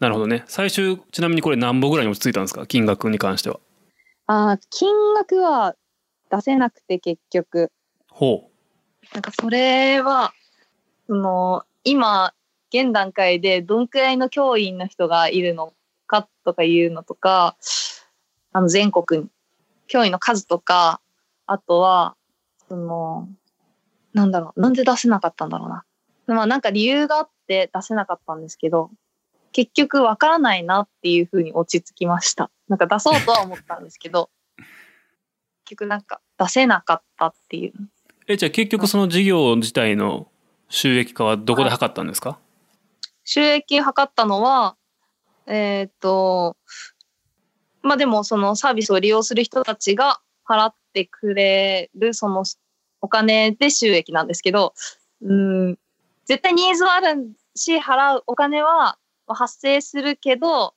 [0.00, 0.42] なるほどね。
[0.48, 2.66] 最終、ちなみにこれ何本ぐらいに落ち着いたんですか？
[2.66, 3.60] 金額に関しては。
[4.26, 5.76] ああ、金額は
[6.28, 7.70] 出せなくて結局。
[8.10, 8.50] ほ
[9.14, 10.32] なんかそれは、
[11.06, 12.34] その、今、
[12.74, 15.72] 現段階でどんくらいの教員の人がいるの
[16.08, 17.56] かとかいうのとか、
[18.52, 19.28] あの全国に、
[19.86, 21.00] 教員の数とか、
[21.46, 22.16] あとは、
[22.68, 23.28] その、
[24.14, 25.84] なんだろう、なんで出せなかったんだろうな。
[26.34, 28.90] まあなんか理由があって出せなかったんですけど、
[29.52, 32.50] 結局わからないなっていうふうに落ち着きました。
[32.68, 34.30] なんか出そうとは思ったんですけど、
[35.64, 37.72] 結局なんか出せなかったっていう。
[37.72, 37.88] う。
[38.26, 40.30] え、じゃあ結局その事業自体の
[40.68, 42.38] 収益化はどこで測ったんですか、
[43.24, 44.76] 収益測ったのは、
[45.46, 46.56] えーっと、
[47.82, 52.44] まあでもそのサービスを利用する人たちが払ってくれるその
[53.00, 54.74] お金で収益なんですけど、
[55.22, 55.78] うん、
[56.28, 60.74] 絶対ニーズはあるし、払うお金は発生するけど、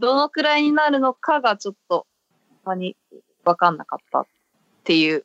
[0.00, 2.04] どのくらいになるのかがちょっと、
[2.64, 2.96] 他に
[3.44, 4.26] 分かんなかったっ
[4.82, 5.24] ていう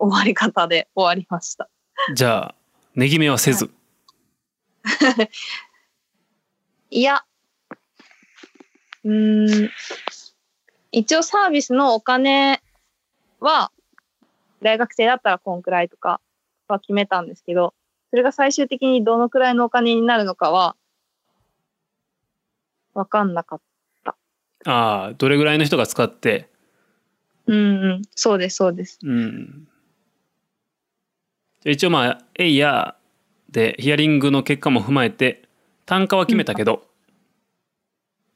[0.00, 1.70] 終わり方で終わりました。
[2.16, 2.54] じゃあ、
[2.96, 3.70] 値決めはせず。
[6.90, 7.24] いや、
[9.04, 9.70] うーん、
[10.90, 12.60] 一応サービスのお金
[13.38, 13.70] は、
[14.62, 16.20] 大学生だったらこんくらいとか
[16.66, 17.72] は決めたんですけど、
[18.12, 20.76] それが最終的にどのくらいのお金になるのかは、
[22.92, 23.60] わかんなかっ
[24.04, 24.16] た。
[24.66, 26.50] ああ、どれぐらいの人が使って、
[27.46, 28.98] うんうん、そうです、そうです。
[29.02, 29.66] うん。
[31.64, 35.48] 一応まあ、エイヤーでヒアリングの結果も踏まえて、
[35.86, 36.86] 単価は決めたけど、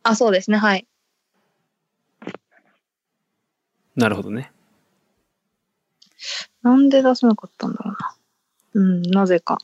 [0.04, 0.86] あ、そうですね、はい。
[3.94, 4.50] なるほどね。
[6.62, 8.16] なんで出せなかったんだろうな。
[8.76, 9.58] うん、なぜか。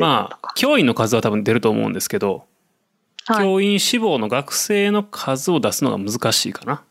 [0.00, 2.46] まあ、教員の数は多分出ると思うんですけど、
[3.26, 3.46] はい。
[3.46, 6.82] 教員志望の学生の数を出すのが難しいかな。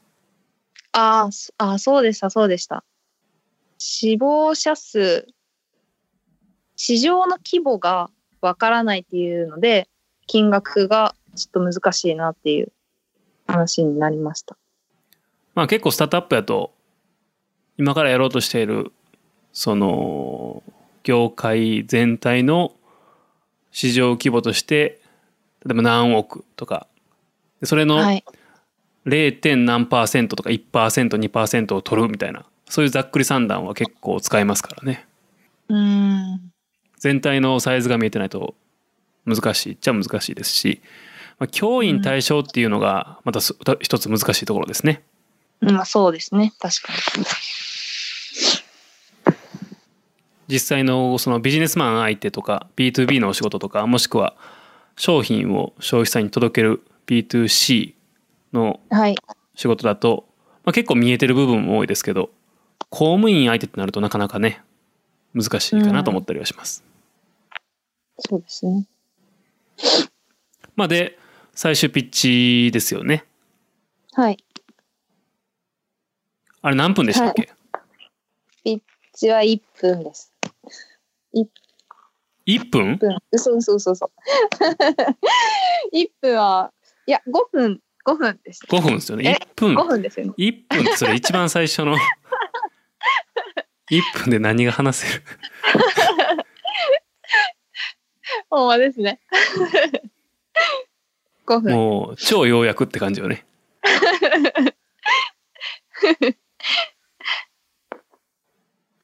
[0.92, 2.84] ああー、そうでした、そうでした。
[3.80, 5.28] 死亡者数、
[6.76, 9.90] 市場の規模がわからないっていうので、
[10.28, 12.72] 金額がちょっと難しいなっていう
[13.48, 14.56] 話になりました。
[15.56, 16.72] まあ結構スタートアップやと、
[17.78, 18.94] 今からやろうとしている、
[19.52, 20.64] その、
[21.06, 22.74] 業界全体の
[23.72, 25.00] 市場規模として、
[25.66, 26.88] 例えば何億とか、
[27.62, 28.26] でそれのはい。
[29.06, 29.56] 0.
[29.66, 35.06] 何パーセントとか1%、2%を取るみたいな、そういうざっくり算段は結構使えますからね。
[35.70, 36.52] うーん。
[37.00, 38.56] 全体のサイズが見えてないと
[39.26, 40.82] 難しいっちゃ難しいですし、
[41.38, 45.04] まあ、教員対象っていうのがまたす一つ難しいところですね。
[45.62, 47.26] まあそうですね、確かに。
[50.48, 54.36] 実際のそのビジネスマン相手とか B2B のお仕事とかもしくは
[54.96, 57.94] 商品を消費者に届ける B2C
[58.54, 59.16] のはい。
[59.56, 60.28] 仕事だと、
[60.66, 62.30] まあ、結構見えてる部分も多いですけど
[62.90, 64.62] 公務員相手ってなるとなかなかね
[65.34, 66.84] 難しいかなと思ったりはします。
[68.20, 68.88] そうですね。
[70.76, 71.18] まあで
[71.54, 73.26] 最終ピッチですよね。
[74.14, 74.38] はい。
[76.62, 77.52] あれ何分でしたっけ、
[78.66, 78.82] う
[79.14, 80.34] ちは1分です。
[81.36, 82.98] 1分？
[82.98, 83.18] 分。
[83.32, 84.12] 嘘嘘嘘嘘。
[85.94, 86.72] 1分は、
[87.08, 88.68] いや、5分、5分でした。
[88.78, 89.38] 5分ですよね。
[89.42, 89.76] え1分。
[89.76, 90.34] 5分ですよね。
[90.38, 91.98] 1分それ一番最初の
[93.92, 95.24] 1分で何が話せる？
[98.50, 99.20] ほんまですね。
[101.48, 101.74] 5分。
[101.74, 103.46] もう超要約って感じよね。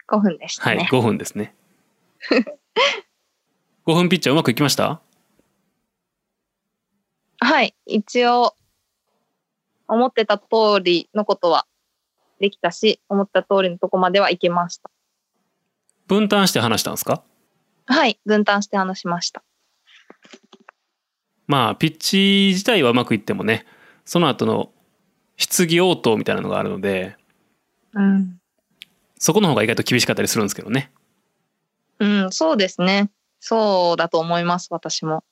[0.08, 0.90] 5分でしたはい、ね。
[0.92, 1.56] 5分ですね。
[3.86, 5.02] 5分ピッチはうまくいきました？
[7.40, 8.56] はい、一応、
[9.88, 10.46] 思ってた通
[10.84, 11.66] りのことは
[12.40, 14.90] できたし、思った通りのとこまでは行けました。
[16.08, 17.24] 分担して話したんですか？
[17.88, 19.44] はい、分担して話しました。
[21.48, 23.66] まあピッチ自体はうまくいってもね
[24.06, 24.72] その後の
[25.36, 27.18] 質疑応答みたいなのがあるので
[27.94, 28.40] うん。
[29.18, 30.92] そこの方が意外と厳しかったりするんですけどね
[32.02, 33.12] うん、そうですね。
[33.40, 35.24] そうだと思います、私も。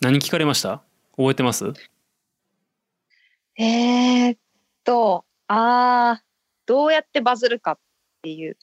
[0.00, 0.82] 何聞かれました？
[1.16, 1.72] 覚えてます？
[3.56, 4.38] えー、っ
[4.82, 6.22] と、あー、
[6.66, 7.78] どうやってバズるかっ
[8.22, 8.56] ていう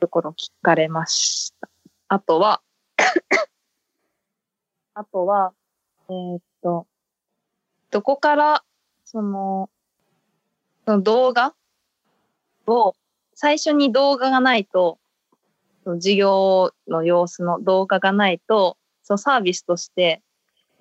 [0.00, 1.68] ところ聞かれました。
[2.08, 2.60] あとは、
[4.94, 5.52] あとは、
[6.08, 6.88] えー、っと、
[7.92, 8.64] どこから、
[9.04, 9.70] その、
[10.84, 11.54] その動画
[12.66, 12.96] を、
[13.32, 14.98] 最初に動画がないと、
[15.94, 20.22] 授業の様子の動画がないと、そのサービスとして、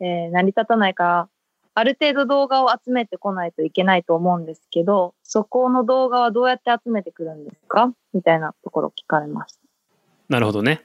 [0.01, 1.29] えー成り立たないから、
[1.77, 7.93] ある程度動画を集めてこないといけないと思うんですけど、そこの動画はどうやって集めてくるんですか？
[8.13, 9.59] みたいなところを聞かれました。
[10.29, 10.83] なるほどね。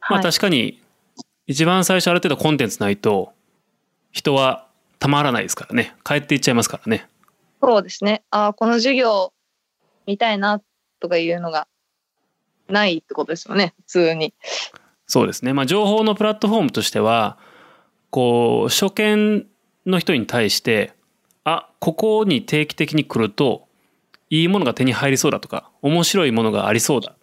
[0.00, 0.82] まあはい、確かに
[1.46, 3.32] 一番最初ある程度コンテンツないと
[4.12, 5.94] 人はたまらないですからね。
[6.04, 7.08] 帰っていっちゃいますからね。
[7.62, 8.22] そうですね。
[8.30, 9.32] ああ、この授業
[10.06, 10.60] 見たいな
[11.00, 11.66] とかいうのが
[12.68, 13.74] ないってことですよね。
[13.80, 14.34] 普通に。
[15.06, 17.38] そうですねまあ情報のプラットフォームとしては
[18.10, 19.46] こう初見
[19.86, 20.94] の人に対して
[21.44, 23.68] あここに定期的に来ると
[24.30, 27.16] いいものが手に入りそうだとか面白いものがありそうだっ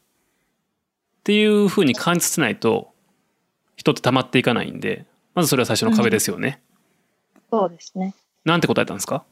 [1.25, 2.93] ていうふうに感じさせないと
[3.75, 6.61] 人って溜まっていかないんでまずそれは最初の壁ですよね、
[7.51, 8.13] そうですね。
[8.45, 9.25] なんて答えたんですか？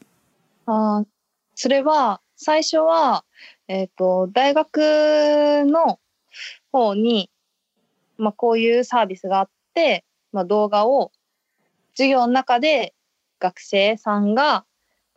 [0.66, 1.06] あー
[1.54, 3.24] それは、最初は、
[3.68, 4.78] えっ、と、大学
[5.66, 6.00] の
[6.72, 7.30] 方に、
[8.18, 11.12] まあ、こういうサービスがあって、まあ、動画を、
[11.94, 12.94] 授業の中で
[13.38, 14.64] 学生さんが、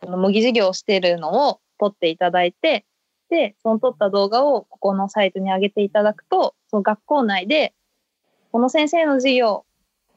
[0.00, 2.84] あの模擬授業をしているのを撮っていただいて、
[3.30, 7.74] で、その撮った動画をここのサイトに上げていただくと、その学校内で、
[8.52, 9.64] この先生の授業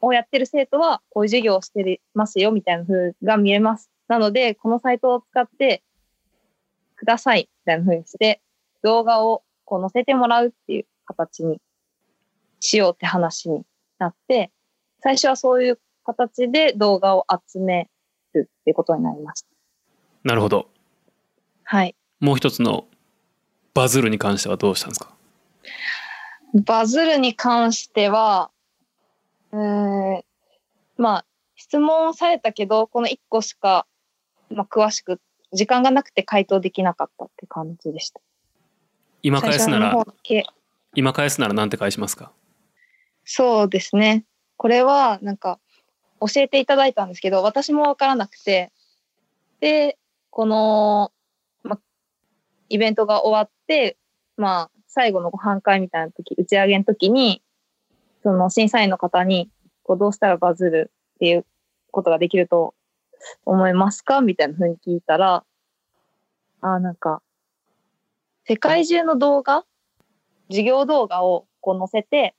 [0.02, 3.90] をやってる生徒は、こういう授業をしてますよ、みたいな風が見えます。
[4.08, 5.84] なので、このサイトを使って
[6.96, 8.42] ください、みたいな風にして、
[8.84, 11.60] 動画をこう載せてもらうっていう形に
[12.60, 13.64] しようって話に
[13.98, 14.52] なって、
[15.02, 17.90] 最初はそういう形で動画を集め
[18.34, 19.48] るっていうことになりました。
[20.24, 20.70] なるほど
[21.64, 21.96] はい。
[22.20, 22.86] もう一つの
[23.74, 25.14] バズるに関してはどうしたんですか？
[26.66, 28.52] バズるに関しては、
[29.52, 30.24] うーん、
[30.98, 33.86] まあ、質問されたけど、この1個しか、
[34.50, 35.22] まあ、詳しく、
[35.54, 38.22] 時間がなくて回答できなかったって感じでした。
[39.22, 40.06] 今返すなら
[40.96, 42.32] 今返すならなんて返しますか？
[43.24, 44.26] そうですね。
[44.58, 45.60] これは、なんか、
[46.20, 48.72] 教えていただいたんですけど、私もわからなくて、
[49.62, 49.98] で、
[50.32, 51.12] この、
[51.64, 51.80] ま、
[52.70, 53.98] イベントが終わって、
[54.38, 57.44] まあ、最後のご飯会みたいな時、打ち上げの時に、
[58.24, 59.50] その審査員の方に、
[59.84, 61.46] こう、どうしたらバズるっていう
[61.92, 62.74] ことができると
[63.46, 64.22] 思いますか？
[64.22, 65.46] みたいな風に聞いたら、
[66.62, 67.22] ああ、なんか、
[68.46, 69.66] 世界中の動画
[70.50, 72.36] 授業動画をこう載せて、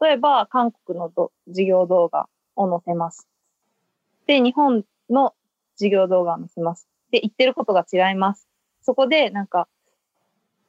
[0.00, 3.28] 例えば韓国のど授業動画を載せます。
[4.26, 5.34] で、日本の
[5.76, 6.88] 授業動画を載せます。
[7.10, 8.48] で、言ってることが違います。
[8.82, 9.68] そこで、なんか、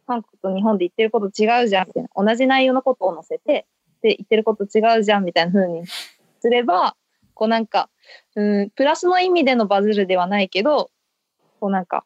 [0.05, 2.09] 韓国と日本で言ってること違うじゃんみたいな。
[2.15, 3.65] 同じ内容のことを載せて、
[4.01, 6.95] で、言ってること違うじゃんみたいな風にすれば、
[7.33, 7.89] こうなんか、
[8.35, 10.89] うん、プラスの意味でのバズるではないけど、
[11.59, 12.05] こうなんか、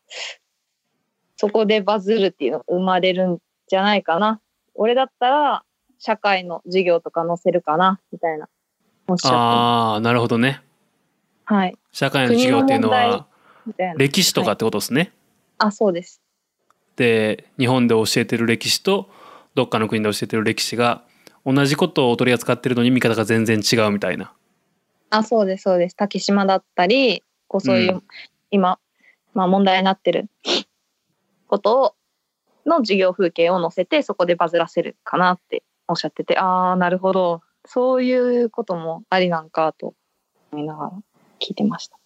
[1.37, 4.41] そこでバズるっていうのが生まれるんじゃないかな。
[4.75, 5.63] 俺だったら、
[5.99, 8.47] 社会の授業とか載せるかな、みたいな。
[9.25, 10.61] ああなるほどね
[11.43, 11.77] はい。
[11.91, 13.27] 社会の授業っていうのは。
[13.97, 15.11] 歴史とかってことですね、
[15.57, 16.21] あ、そうです。
[16.95, 19.09] で日本で教えてる歴史と
[19.53, 21.03] どっかの国で教えてる歴史が
[21.45, 24.33] 同じことを取り扱ってるのに見方が全然違うみたいな
[25.11, 25.95] あ、そうです、そうです。
[25.95, 28.03] 竹島だったり、こうそういう、うん
[28.53, 28.79] 今、
[29.33, 30.29] まあ問題になってる
[31.47, 31.95] ことを、
[32.65, 37.41] の授業風景を載せて、そこでバズらせるかなっておっしゃってて、ああ、なるほど。
[37.65, 39.93] そういうこともありなんかと
[40.51, 40.91] 思いながら
[41.39, 41.97] 聞いてました。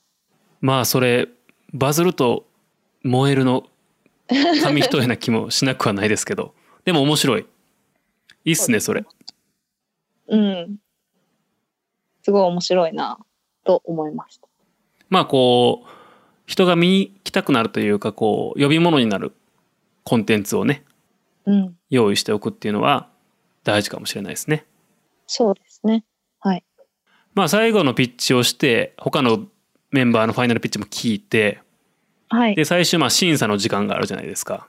[0.62, 1.28] まあそれ
[1.74, 2.46] バズると
[3.04, 3.66] 燃えるの
[4.64, 7.46] 紙一重な気もしなくはないですけどでも面白い
[8.46, 9.06] いいっすねそれ
[10.28, 10.78] うん。
[12.24, 13.20] すごい面白いな
[13.64, 14.48] と思いました。
[15.10, 15.90] まあこう
[16.48, 19.34] 人が見に来たくなるというかこう呼び物になる
[20.06, 20.86] コンテンツをね
[21.46, 21.78] うん。
[21.90, 23.10] 用意しておくっていうのは
[23.66, 24.66] 大事かもしれないですね。
[25.28, 26.06] そうですね。
[26.40, 26.64] はい。
[27.34, 29.46] まあ最後のピッチをして他の
[29.92, 31.60] メンバーのファイナルピッチも聞いて
[32.30, 32.56] はい。
[32.56, 34.68] で最終まあ審査の時間があるじゃないですか。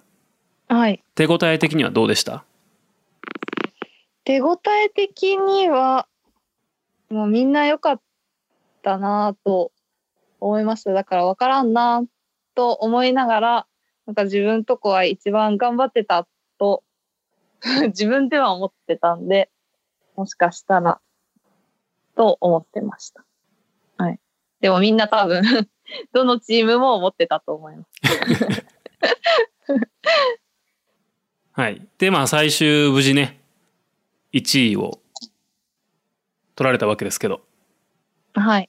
[0.68, 1.02] はい。
[1.14, 2.44] 手応え的にはどうでした？
[4.24, 6.08] 手応え的には、
[7.08, 8.00] もうみんな良かっ
[8.82, 9.70] たなぁと
[10.40, 10.92] 思いました。
[10.92, 12.06] だから分からんなぁ
[12.56, 13.66] と思いながら、
[14.06, 16.26] なんか自分とこは一番頑張ってた
[16.58, 16.84] と、
[17.88, 19.50] 自分では思ってたんで、
[20.14, 21.00] もしかしたら、
[22.14, 23.24] と思ってました。
[23.98, 24.20] はい。
[24.60, 25.42] でもみんな多分、
[26.12, 28.66] どのチームも思ってたと思います。
[31.52, 31.86] はい。
[31.98, 33.40] でまあ最終無事ね
[34.34, 35.00] 1位を
[36.54, 37.40] 取られたわけですけど
[38.34, 38.68] はい。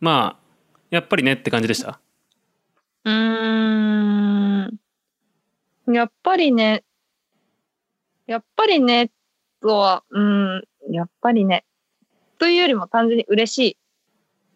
[0.00, 2.00] まあやっぱりねって感じでした？
[3.04, 4.80] うーん。
[5.92, 6.84] やっぱりね、
[8.26, 9.10] やっぱりね、
[9.60, 11.64] とは、うん、やっぱりね、
[12.38, 13.76] というよりも単純に嬉しい。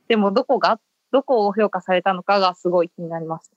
[0.09, 0.80] でもどこが、
[1.11, 3.53] どこを評価されたのかがすごい気になります。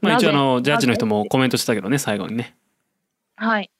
[0.00, 2.54] まあ一応あのジャッジの人もコメントしてたけどね最後にね
[3.36, 3.70] はい。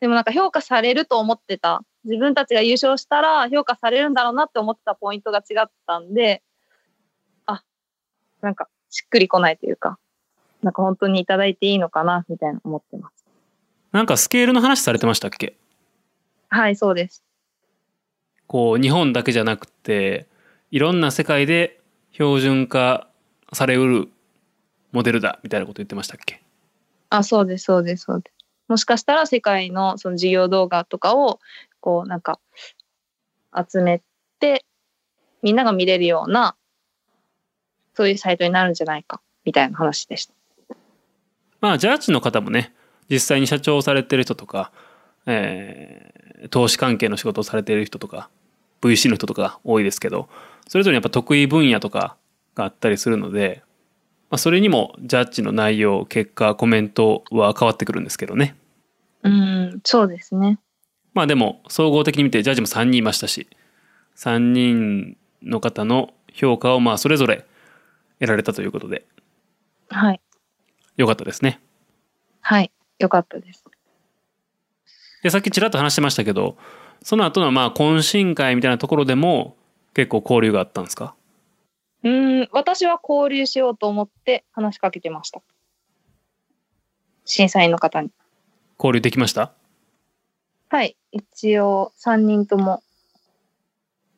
[0.00, 1.82] でもなんか評価されると思ってた。
[2.04, 6.49] 自分たちが優勝したら評価されるんだろうなって思ってたポイントが違ったんで、あ、
[8.42, 9.98] なんかしっくりこないというか、
[10.62, 13.24] なんか本当にいただいていいのかな、みたいな思ってます。
[13.92, 15.56] なんかスケールの話されてましたっけ？
[16.48, 17.22] はい、そうです。
[18.46, 20.26] こう日本だけじゃなくて
[20.70, 21.80] いろんな世界で
[22.12, 23.08] 標準化
[23.52, 24.08] されうる
[24.92, 26.42] モデルだみたいなこと言ってましたっけ？
[27.10, 28.34] あ、そうです、そうです、そうです。
[28.68, 31.40] もしかしたら世界のその事業動画とかを、
[31.80, 32.38] こうなんか、
[33.68, 34.00] 集め
[34.38, 34.64] て、
[35.42, 36.54] みんなが見れるような、
[38.00, 40.32] そういうサイトになるんじゃないか、みたいな話でした。
[41.60, 42.72] まあジャッジの方もね
[43.10, 44.72] 実際に社長をされてる人とか、
[45.26, 48.30] えー投資関係の仕事をされてる人とか
[48.80, 50.28] VC の人とか多いですけど
[50.68, 52.16] それぞれやっぱ得意分野とか
[52.54, 53.62] があったりするので、
[54.30, 58.56] まあ、それにもジャッジの内容結果コメントは変わってくるんですけどね
[59.22, 60.58] うん、そうですね。
[61.12, 63.48] まあでも総合的に見てジャッジも3人いましたし
[64.16, 67.44] 3人の方の評価をまあそれぞれ
[68.20, 69.04] 得られたということで
[69.88, 70.20] はい。
[70.96, 71.60] 良かったですね。
[72.40, 72.70] はい。
[72.98, 73.64] よかったです。
[75.22, 76.56] でさっきちらっと話してましたけど
[77.02, 79.56] その後のまあ懇親会みたいなところでも
[79.94, 81.14] 結構交流があったんですか？
[82.02, 85.42] うん、私は交流しようと思って話しかけてました。
[87.24, 88.10] 審査員の方に。
[88.78, 89.52] 交流できました？
[90.70, 90.96] はい。
[91.12, 92.82] 一応、3人とも。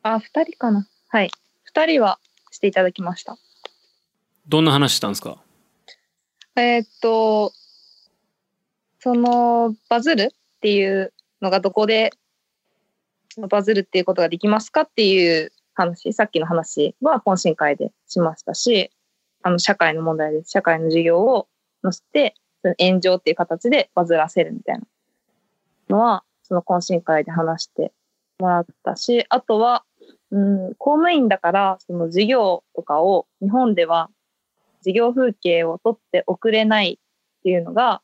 [0.03, 0.87] あ、2人かな。
[1.09, 1.31] はい。
[1.73, 2.19] 2人は
[2.51, 3.37] していただきました。
[4.47, 5.37] どんな話したんですか？
[6.55, 7.51] えーっと、
[8.99, 12.11] その、バズるっていうのがどこで
[13.49, 18.91] バズるっていうことができますかっていう話、さっきの話は懇親会でしましたし、
[19.41, 20.51] あの、社会の問題です。
[20.51, 21.47] 社会の授業を
[21.81, 24.85] 載せて、その炎上っていう形でバズらせるみたいな
[25.89, 27.91] のは、その懇親会で話して
[28.39, 29.83] もらったし、あとは、
[30.31, 34.09] うん、公務員だから、その授業とかを日本では
[34.83, 38.01] 事業風景を取って送れないっていうのが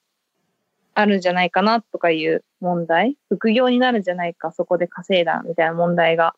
[0.93, 6.35] あるんじゃないかなとかいう問題、副業になるんじゃないか、そこで稼いだみたいな問題が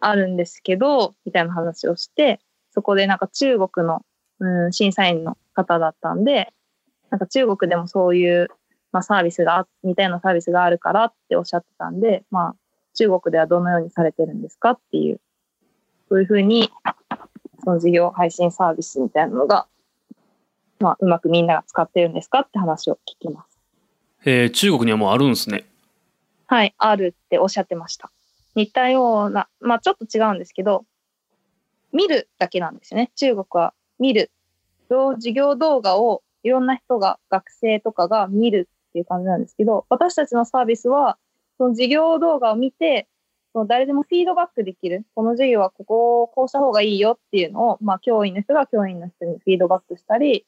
[0.00, 2.40] あるんですけど、みたいな話をして、
[2.70, 4.02] そこでなんか中国の、
[4.38, 6.52] うん、審査員の方だったんで、
[7.10, 8.48] なんか中国でもそういう、
[8.92, 12.54] まあ、サービスが、似たようなサービスがあるからっておっしゃってたんで、まあ、
[12.94, 15.20] 中国ではどのようにされてるんですかっていう、
[16.08, 16.70] そういうふうに、
[17.64, 19.66] その事業配信サービスみたいなのが、
[20.80, 23.58] まあ、うまくみんなが使ってるんですかって話を聞きます。
[24.24, 25.64] えー中国にはもうあるんですね。
[26.46, 28.10] はい、あるっておっしゃってました。
[28.54, 30.84] 似たような、まあちょっと違うんですけど、
[31.92, 33.10] 見るだけなんですよね。
[33.16, 34.30] 中国は見る。
[34.88, 41.18] 授業動画をいろんな人が、学生とかが見るっていう感じなんですけど、私たちのサービスは、
[41.58, 43.08] その授業動画を見て、
[43.56, 45.06] その誰でもフィードバックできる。
[45.14, 50.44] この授業はここをこうした方がいいよっていうのを、まあ教員の人が教員の人にフィードバックしたり、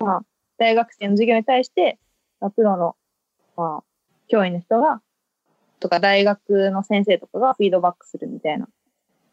[0.00, 0.20] まあ
[0.58, 2.00] 大学生の授業に対して、
[2.40, 2.96] まあプロの、
[3.56, 3.84] まあ
[4.26, 5.00] 教員の人が
[5.78, 8.68] とか大学の先生とかがフィードバックするみたいな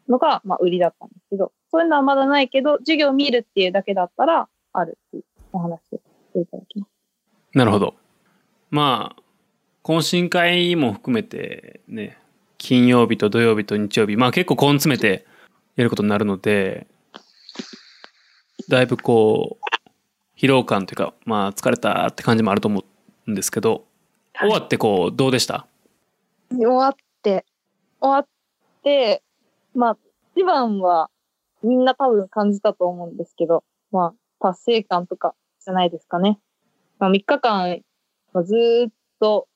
[0.07, 6.01] のが、まあ、売りだったんですけど、そういうのはまだないけど、授業を見るっていうだけだったら、あるっていうお話をし
[6.33, 6.91] ていただきます。
[7.53, 7.95] なるほど。
[8.69, 9.21] まあ
[9.83, 12.19] 懇親会も含めてね
[12.57, 14.15] 金曜日と土曜日と日曜日。
[14.15, 15.25] まあ結構根詰めて
[15.75, 16.87] やることになるので
[18.67, 22.83] だいぶこう疲労感というかまあ疲れたって感じもあると思
[23.27, 23.85] うんですけど
[24.39, 25.67] 終わってこうどうでした？
[26.49, 27.45] 終わって、
[27.99, 28.27] 終わっ
[28.83, 29.21] て、
[29.75, 29.97] まあ、
[30.33, 31.09] 一番は
[31.61, 36.39] みんな多分感じたと思うんですけど、まあ、達成感とかじゃないですかね。
[36.99, 37.81] まあ、3日間、
[38.31, 39.47] まあ、ずーっと、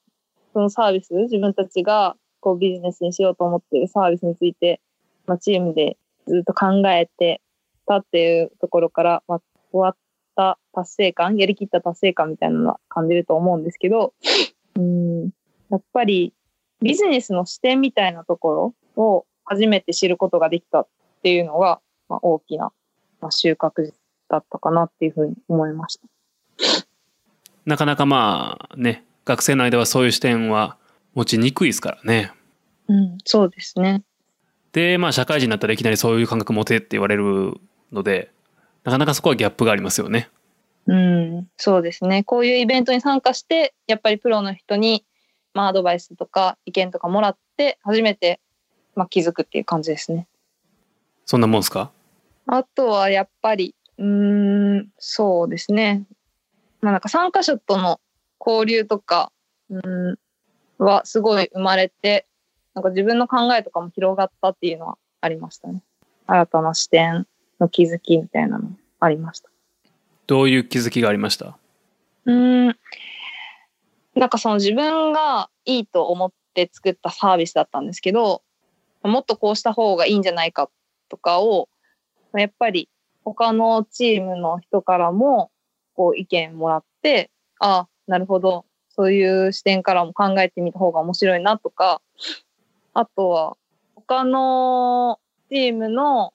[0.51, 4.81] そのサービス、自分たちがこうビジネスにしようと思ってるサービスについて、
[5.27, 7.41] まあ、チームでずっと考えて
[7.87, 9.95] たっていうところから、まあ、終わっ
[10.35, 14.13] た達成感、やりきった達成感みたいなのは感じると思うんですけど、
[14.75, 15.29] うん、
[15.69, 16.33] やっぱり
[16.81, 20.87] ビジネスの視点みたいなところを初めて知ることができたっ
[21.23, 21.79] ていうのが、
[22.09, 22.71] まあ、大きな、
[23.21, 23.91] まあ、収穫
[24.29, 26.07] だったかなっていうふうに思いました。
[27.65, 30.77] なかなかまあね学生の間はそういう視点は
[31.14, 32.32] 持ちにくいですからね
[32.88, 34.03] うん、そうですね。
[34.74, 37.53] でまあ社会人になったらいきなりそういう感覚持てって言われる
[37.91, 38.32] ので
[38.84, 40.30] なかなかそこはギャップがありますよね
[40.88, 42.24] うん、そうですね。
[42.24, 45.05] こういうイベントに参加して、やっぱりプロの人に、
[45.53, 48.39] まあ、アドバイスとか意見とかもらって、初めて、
[48.95, 50.28] まあ、気づくっていう感じですね。
[51.28, 51.91] そんなもんすか？
[52.47, 54.05] あとはやっぱり、うー
[54.82, 56.03] ん、そうですね。
[56.82, 58.01] まあなんか参加者との
[58.43, 59.32] 交流とか、
[59.70, 60.18] うん、
[60.84, 62.25] はすごい生まれて、
[62.73, 65.84] なんか自分の考えとかも広がったっていうのはありましたね。
[66.27, 67.27] 新たな視点
[67.59, 69.49] の気づきみたいなのありました。
[70.27, 71.57] どういう気づきがありました？
[72.25, 72.77] うーん。
[74.15, 78.41] なんかその自分がいいと思って作ったサービスだったんですけど、
[79.03, 80.69] もっとこうした方がいいんじゃないか
[81.09, 81.69] とかを、
[82.34, 82.89] やっぱり
[83.23, 85.51] 他のチームの人からも
[85.95, 87.29] こう意見もらって、
[87.59, 88.65] ああ、なるほど、
[88.95, 92.01] そういう視点からも考えてみた方が面白いなとか、
[92.93, 93.57] あとは
[93.95, 95.19] 他の
[95.49, 96.33] チームの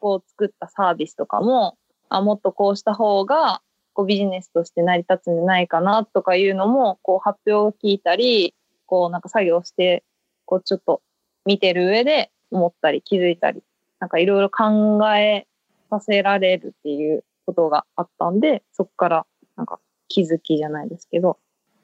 [0.00, 1.76] こう作ったサービスとかも、
[2.08, 3.60] あ、もっとこうした方が
[3.92, 8.54] こうビジネスとして成り立つんじゃないかなとかいうのも、こう発表を聞いたり、
[8.86, 10.02] こうなんか作業して、
[10.46, 11.02] こうちょっと
[11.44, 13.62] 見てる上で思ったり気づいたり、
[13.98, 15.46] なんかいろいろ考え
[15.90, 19.26] させられるっていうことがあったんで、そこから
[19.56, 19.78] なんか
[20.08, 21.38] 気づきじゃないですけど、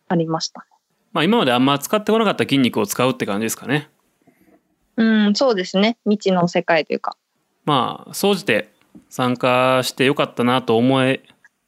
[0.08, 0.66] ありましたね。
[1.12, 3.90] まあ今まであんま使ってこなかった筋肉を使うって感じですかね
[4.96, 5.98] うん、そうですね。
[6.04, 7.16] 未知の世界というか。
[7.64, 8.72] まあ総じて
[9.08, 11.22] 参加してよかったなと思え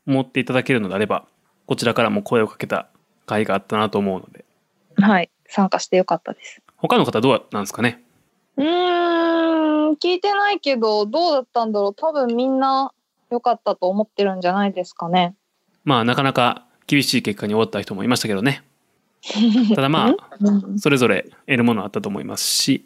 [0.06, 1.26] 思っていただけるのであれば
[1.66, 2.88] こちらからも声をかけた
[3.26, 4.44] 甲斐があったなと思うので
[4.96, 5.30] はい。
[5.48, 6.62] 参加してよかったです。
[6.76, 8.04] 他の方どうなんですかね？
[8.56, 11.94] うーん、聞いてないけど、どうだったんだろう。
[11.94, 12.92] 多分みんな
[13.30, 15.34] 良かったと思ってるんじゃないですかね。
[15.84, 18.64] まあなかなか厳しい結果に終わった人もいましたけどね
[19.76, 22.84] ただまあうんそれぞれ得るものはあったと思いますし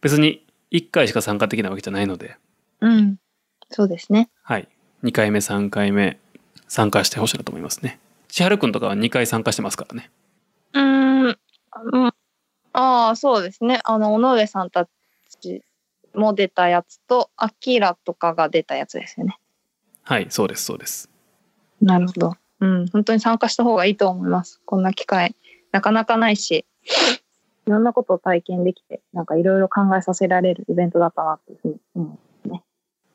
[0.00, 2.36] 別に1回しか参加できないわけじゃないので
[2.80, 3.18] うん。
[3.70, 4.28] そうですね。
[4.42, 4.68] はい
[5.04, 6.18] 2回目3回目
[6.66, 10.10] 参加してほしいなと思いますね千春くんとかは2回参加してますからね
[10.72, 11.38] うーん。
[11.92, 12.12] うん、
[12.72, 13.80] ああ、そうですね。
[13.84, 14.88] あの、尾上さんた
[15.40, 15.62] ち
[16.14, 19.38] も出たやつと、アキラとかが出たやつですよね。
[20.04, 21.08] はいそうですそうです
[21.80, 22.36] なるほど。
[22.62, 22.86] うん。
[22.86, 24.60] 本当に参加した方がいいと思います。
[24.64, 25.34] こんな機会、
[25.72, 26.64] なかなかないし、
[27.66, 32.18] いろんなことを体験できて、なんかいろいろ考えさせられるイベントだったなっていうふうに思う。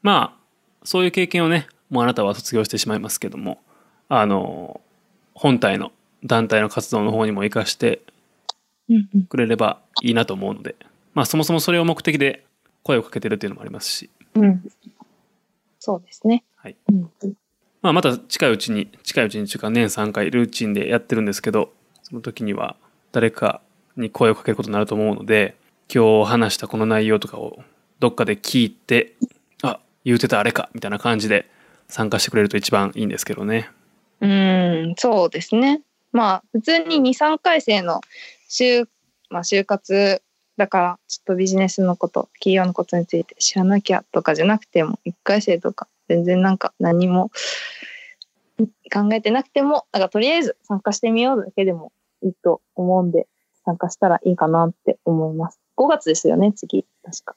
[0.02, 3.60] まあそういう経験をねもうあなたは卒業してしまいますけども
[4.08, 4.80] あの
[5.34, 5.92] 本体の
[6.24, 8.02] 団体の活動の方にも生かして
[8.90, 9.24] うんうん。
[9.26, 10.76] くれればいいなと思うので
[11.14, 12.46] まあそもそもそれを目的で
[12.84, 14.64] 声をかけてるっていうのもありますし、うん。
[15.80, 16.46] そうですね。
[16.56, 17.12] はいうん。
[17.88, 21.72] まあ、また近いうちに近いうちにというか年3回ルーチンでやってるんですけど
[22.04, 22.76] その時には
[23.14, 23.62] 誰か
[23.96, 25.56] に声をかけることになると思うので
[25.94, 27.60] 今日話したこの内容とかを
[28.00, 29.16] どっかで聞いて
[29.64, 31.50] あ言うてたあれかみたいな感じで
[31.88, 33.70] 参加してくれると一番いいんですけどね。
[34.20, 35.82] うん、そうですね。
[36.12, 38.02] まあ、普通に2、3回生の
[38.50, 38.88] 就、
[39.30, 40.22] まあ、就活
[40.58, 47.32] だから、ちょっとビジネスのこと、企業のことについて知らなきゃとかじゃなくても、1回生とか、全然なんか何も
[48.92, 51.92] 考えてなくても、なんかとりあえず参加してみようだけでも
[52.24, 53.28] いいと思うんで、
[53.66, 55.60] 参加したらいいかなって思います。
[55.78, 57.36] 5月ですよね、次、確か。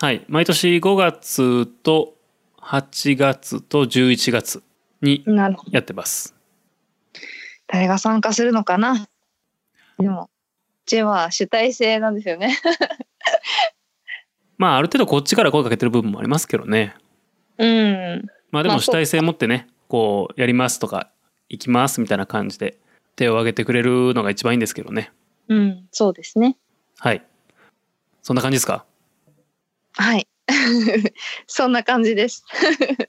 [0.00, 0.24] はい。
[0.28, 2.14] 毎年5月と
[2.60, 4.62] 8月と11月
[5.00, 5.24] に。
[5.70, 6.34] やってます。
[7.66, 9.08] 誰が参加するのかな？
[9.98, 10.28] でも、う
[10.86, 12.56] ちは主体制なんですよね。
[14.58, 16.94] まあある程度こっちから声かけてる部分もありますけどね。
[17.58, 18.26] うん。
[18.50, 21.10] まあでまあも主体性持ってね、こうやりますとか
[21.48, 22.78] 行きますみたいな感じで
[23.16, 25.10] 手を挙げてくれるのが一番いいんですけどね。
[25.48, 26.56] うん、そうですね。
[26.98, 27.24] はい。
[28.22, 28.84] そんな感じですか？
[29.94, 30.28] はい。
[31.46, 32.44] そんな感じです。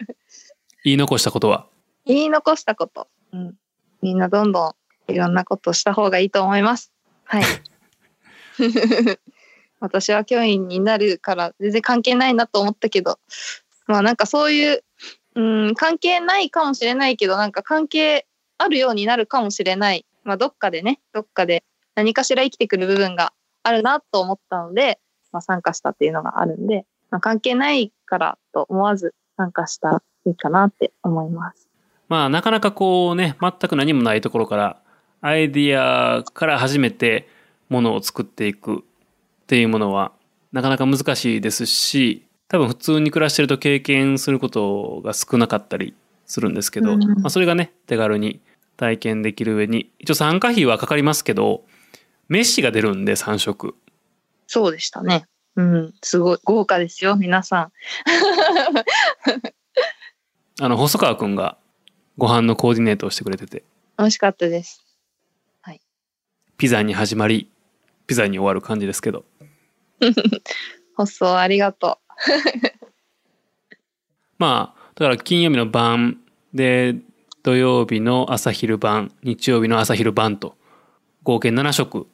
[0.84, 1.68] 言い残したことは？
[2.06, 3.08] 言い残したこと。
[3.34, 3.56] うん。
[4.02, 4.76] みんなどんど
[5.10, 6.94] んいろんなことをした方がいいと思います。
[7.26, 7.44] はい。
[9.82, 13.20] 私は教員になるから全然関係ないなと思ったけど、
[13.88, 14.84] まあなんかそういう、
[15.40, 18.28] うん、関係ないかもしれないけど、なんか関係
[18.58, 20.06] あるようになるかもしれない。
[20.26, 21.64] まあどっかでね、どっかで
[21.96, 23.32] 何かしら生きてくる部分が
[23.64, 25.00] あるなと思ったので、
[25.32, 31.70] まあ参加したっていうのがあるんで、まあ関係ないからと思わず参加したらいいかなって思います。
[32.10, 34.82] まあなかなかこうね、全く何もないところから、
[35.22, 37.30] アイディアから始めて
[37.70, 38.82] ものを作っていくっ
[39.48, 40.12] ていうものは
[40.52, 45.96] なかなか難しいですし、多分普通に暮らしてると経験することが少なかったり
[46.26, 48.42] するんですけど、うんまあそれがね、手軽に
[48.78, 51.64] 体験できる上に、一応参加費はかかりますけど、
[52.28, 53.76] 飯が出るんで3食。
[54.48, 55.26] そうでしたね。
[55.56, 57.72] うん、すごい豪華ですよ、皆さん。
[60.62, 61.58] あの、細川くんが
[62.18, 63.64] ご飯のコーディネートをしてくれてて、
[63.98, 64.86] 美味しかったです。
[66.60, 67.50] ピザに始まり、
[68.06, 69.24] ピザに終わる感じですけど。
[70.98, 72.00] 放送ありがと
[74.38, 76.20] まあ、だから金曜日の晩
[76.54, 76.96] で、
[77.44, 80.56] 土曜日の朝昼晩、日曜日の朝昼晩と、
[81.24, 82.08] 合計7食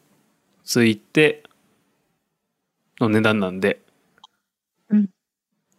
[0.63, 1.43] ついて
[2.99, 3.79] の値段なんで、
[4.89, 5.09] うん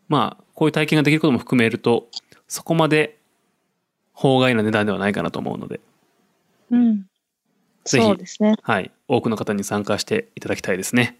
[0.08, 2.06] まあ、こういう体験ができることも含めると、
[2.48, 3.18] そこまで
[4.12, 5.80] 法外な値段ではないかなと思うので、
[6.70, 6.76] う。
[6.76, 7.06] うん。
[7.84, 8.56] ぜひそうですね。
[8.62, 11.18] はい、多くの方に参加していただきたいですね。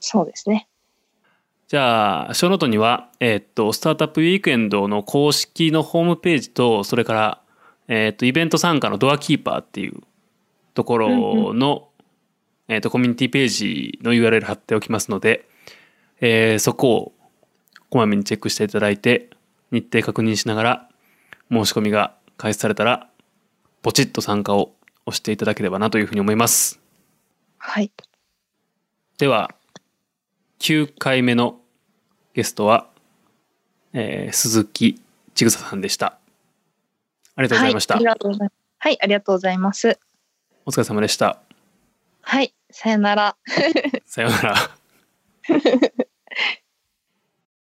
[0.00, 0.68] そうですね。
[1.74, 7.40] じゃあ、ショーノートには、えーっと、スタートアップウィークエンドの公式のホームページと、それから、
[7.88, 10.00] えーっと、イベント参加のドアキーパーっていう
[10.74, 11.88] ところの、
[12.68, 15.48] えーっと、コミュニティページの URL 貼っておきますので、
[16.20, 17.12] えーそこを
[17.90, 19.30] こまめにチェックしていただいて、
[19.72, 20.88] 日程確認しながら、
[21.50, 23.08] 申し込みが開始されたら、
[23.82, 26.80] ポチッと参加を押していただければなというふうに思います。
[27.58, 27.90] はい。
[29.18, 29.50] では
[30.60, 31.63] 9回目の
[32.34, 32.88] ゲストは、
[33.92, 35.00] えー鈴木
[35.34, 36.18] 千草さんでした
[37.36, 39.86] ありがとうございました、はい、ありがとうございます。
[39.86, 39.98] はい、ます。
[40.66, 41.38] お疲れ様でした
[42.22, 43.36] はい、さよなら。
[44.06, 44.54] さようなら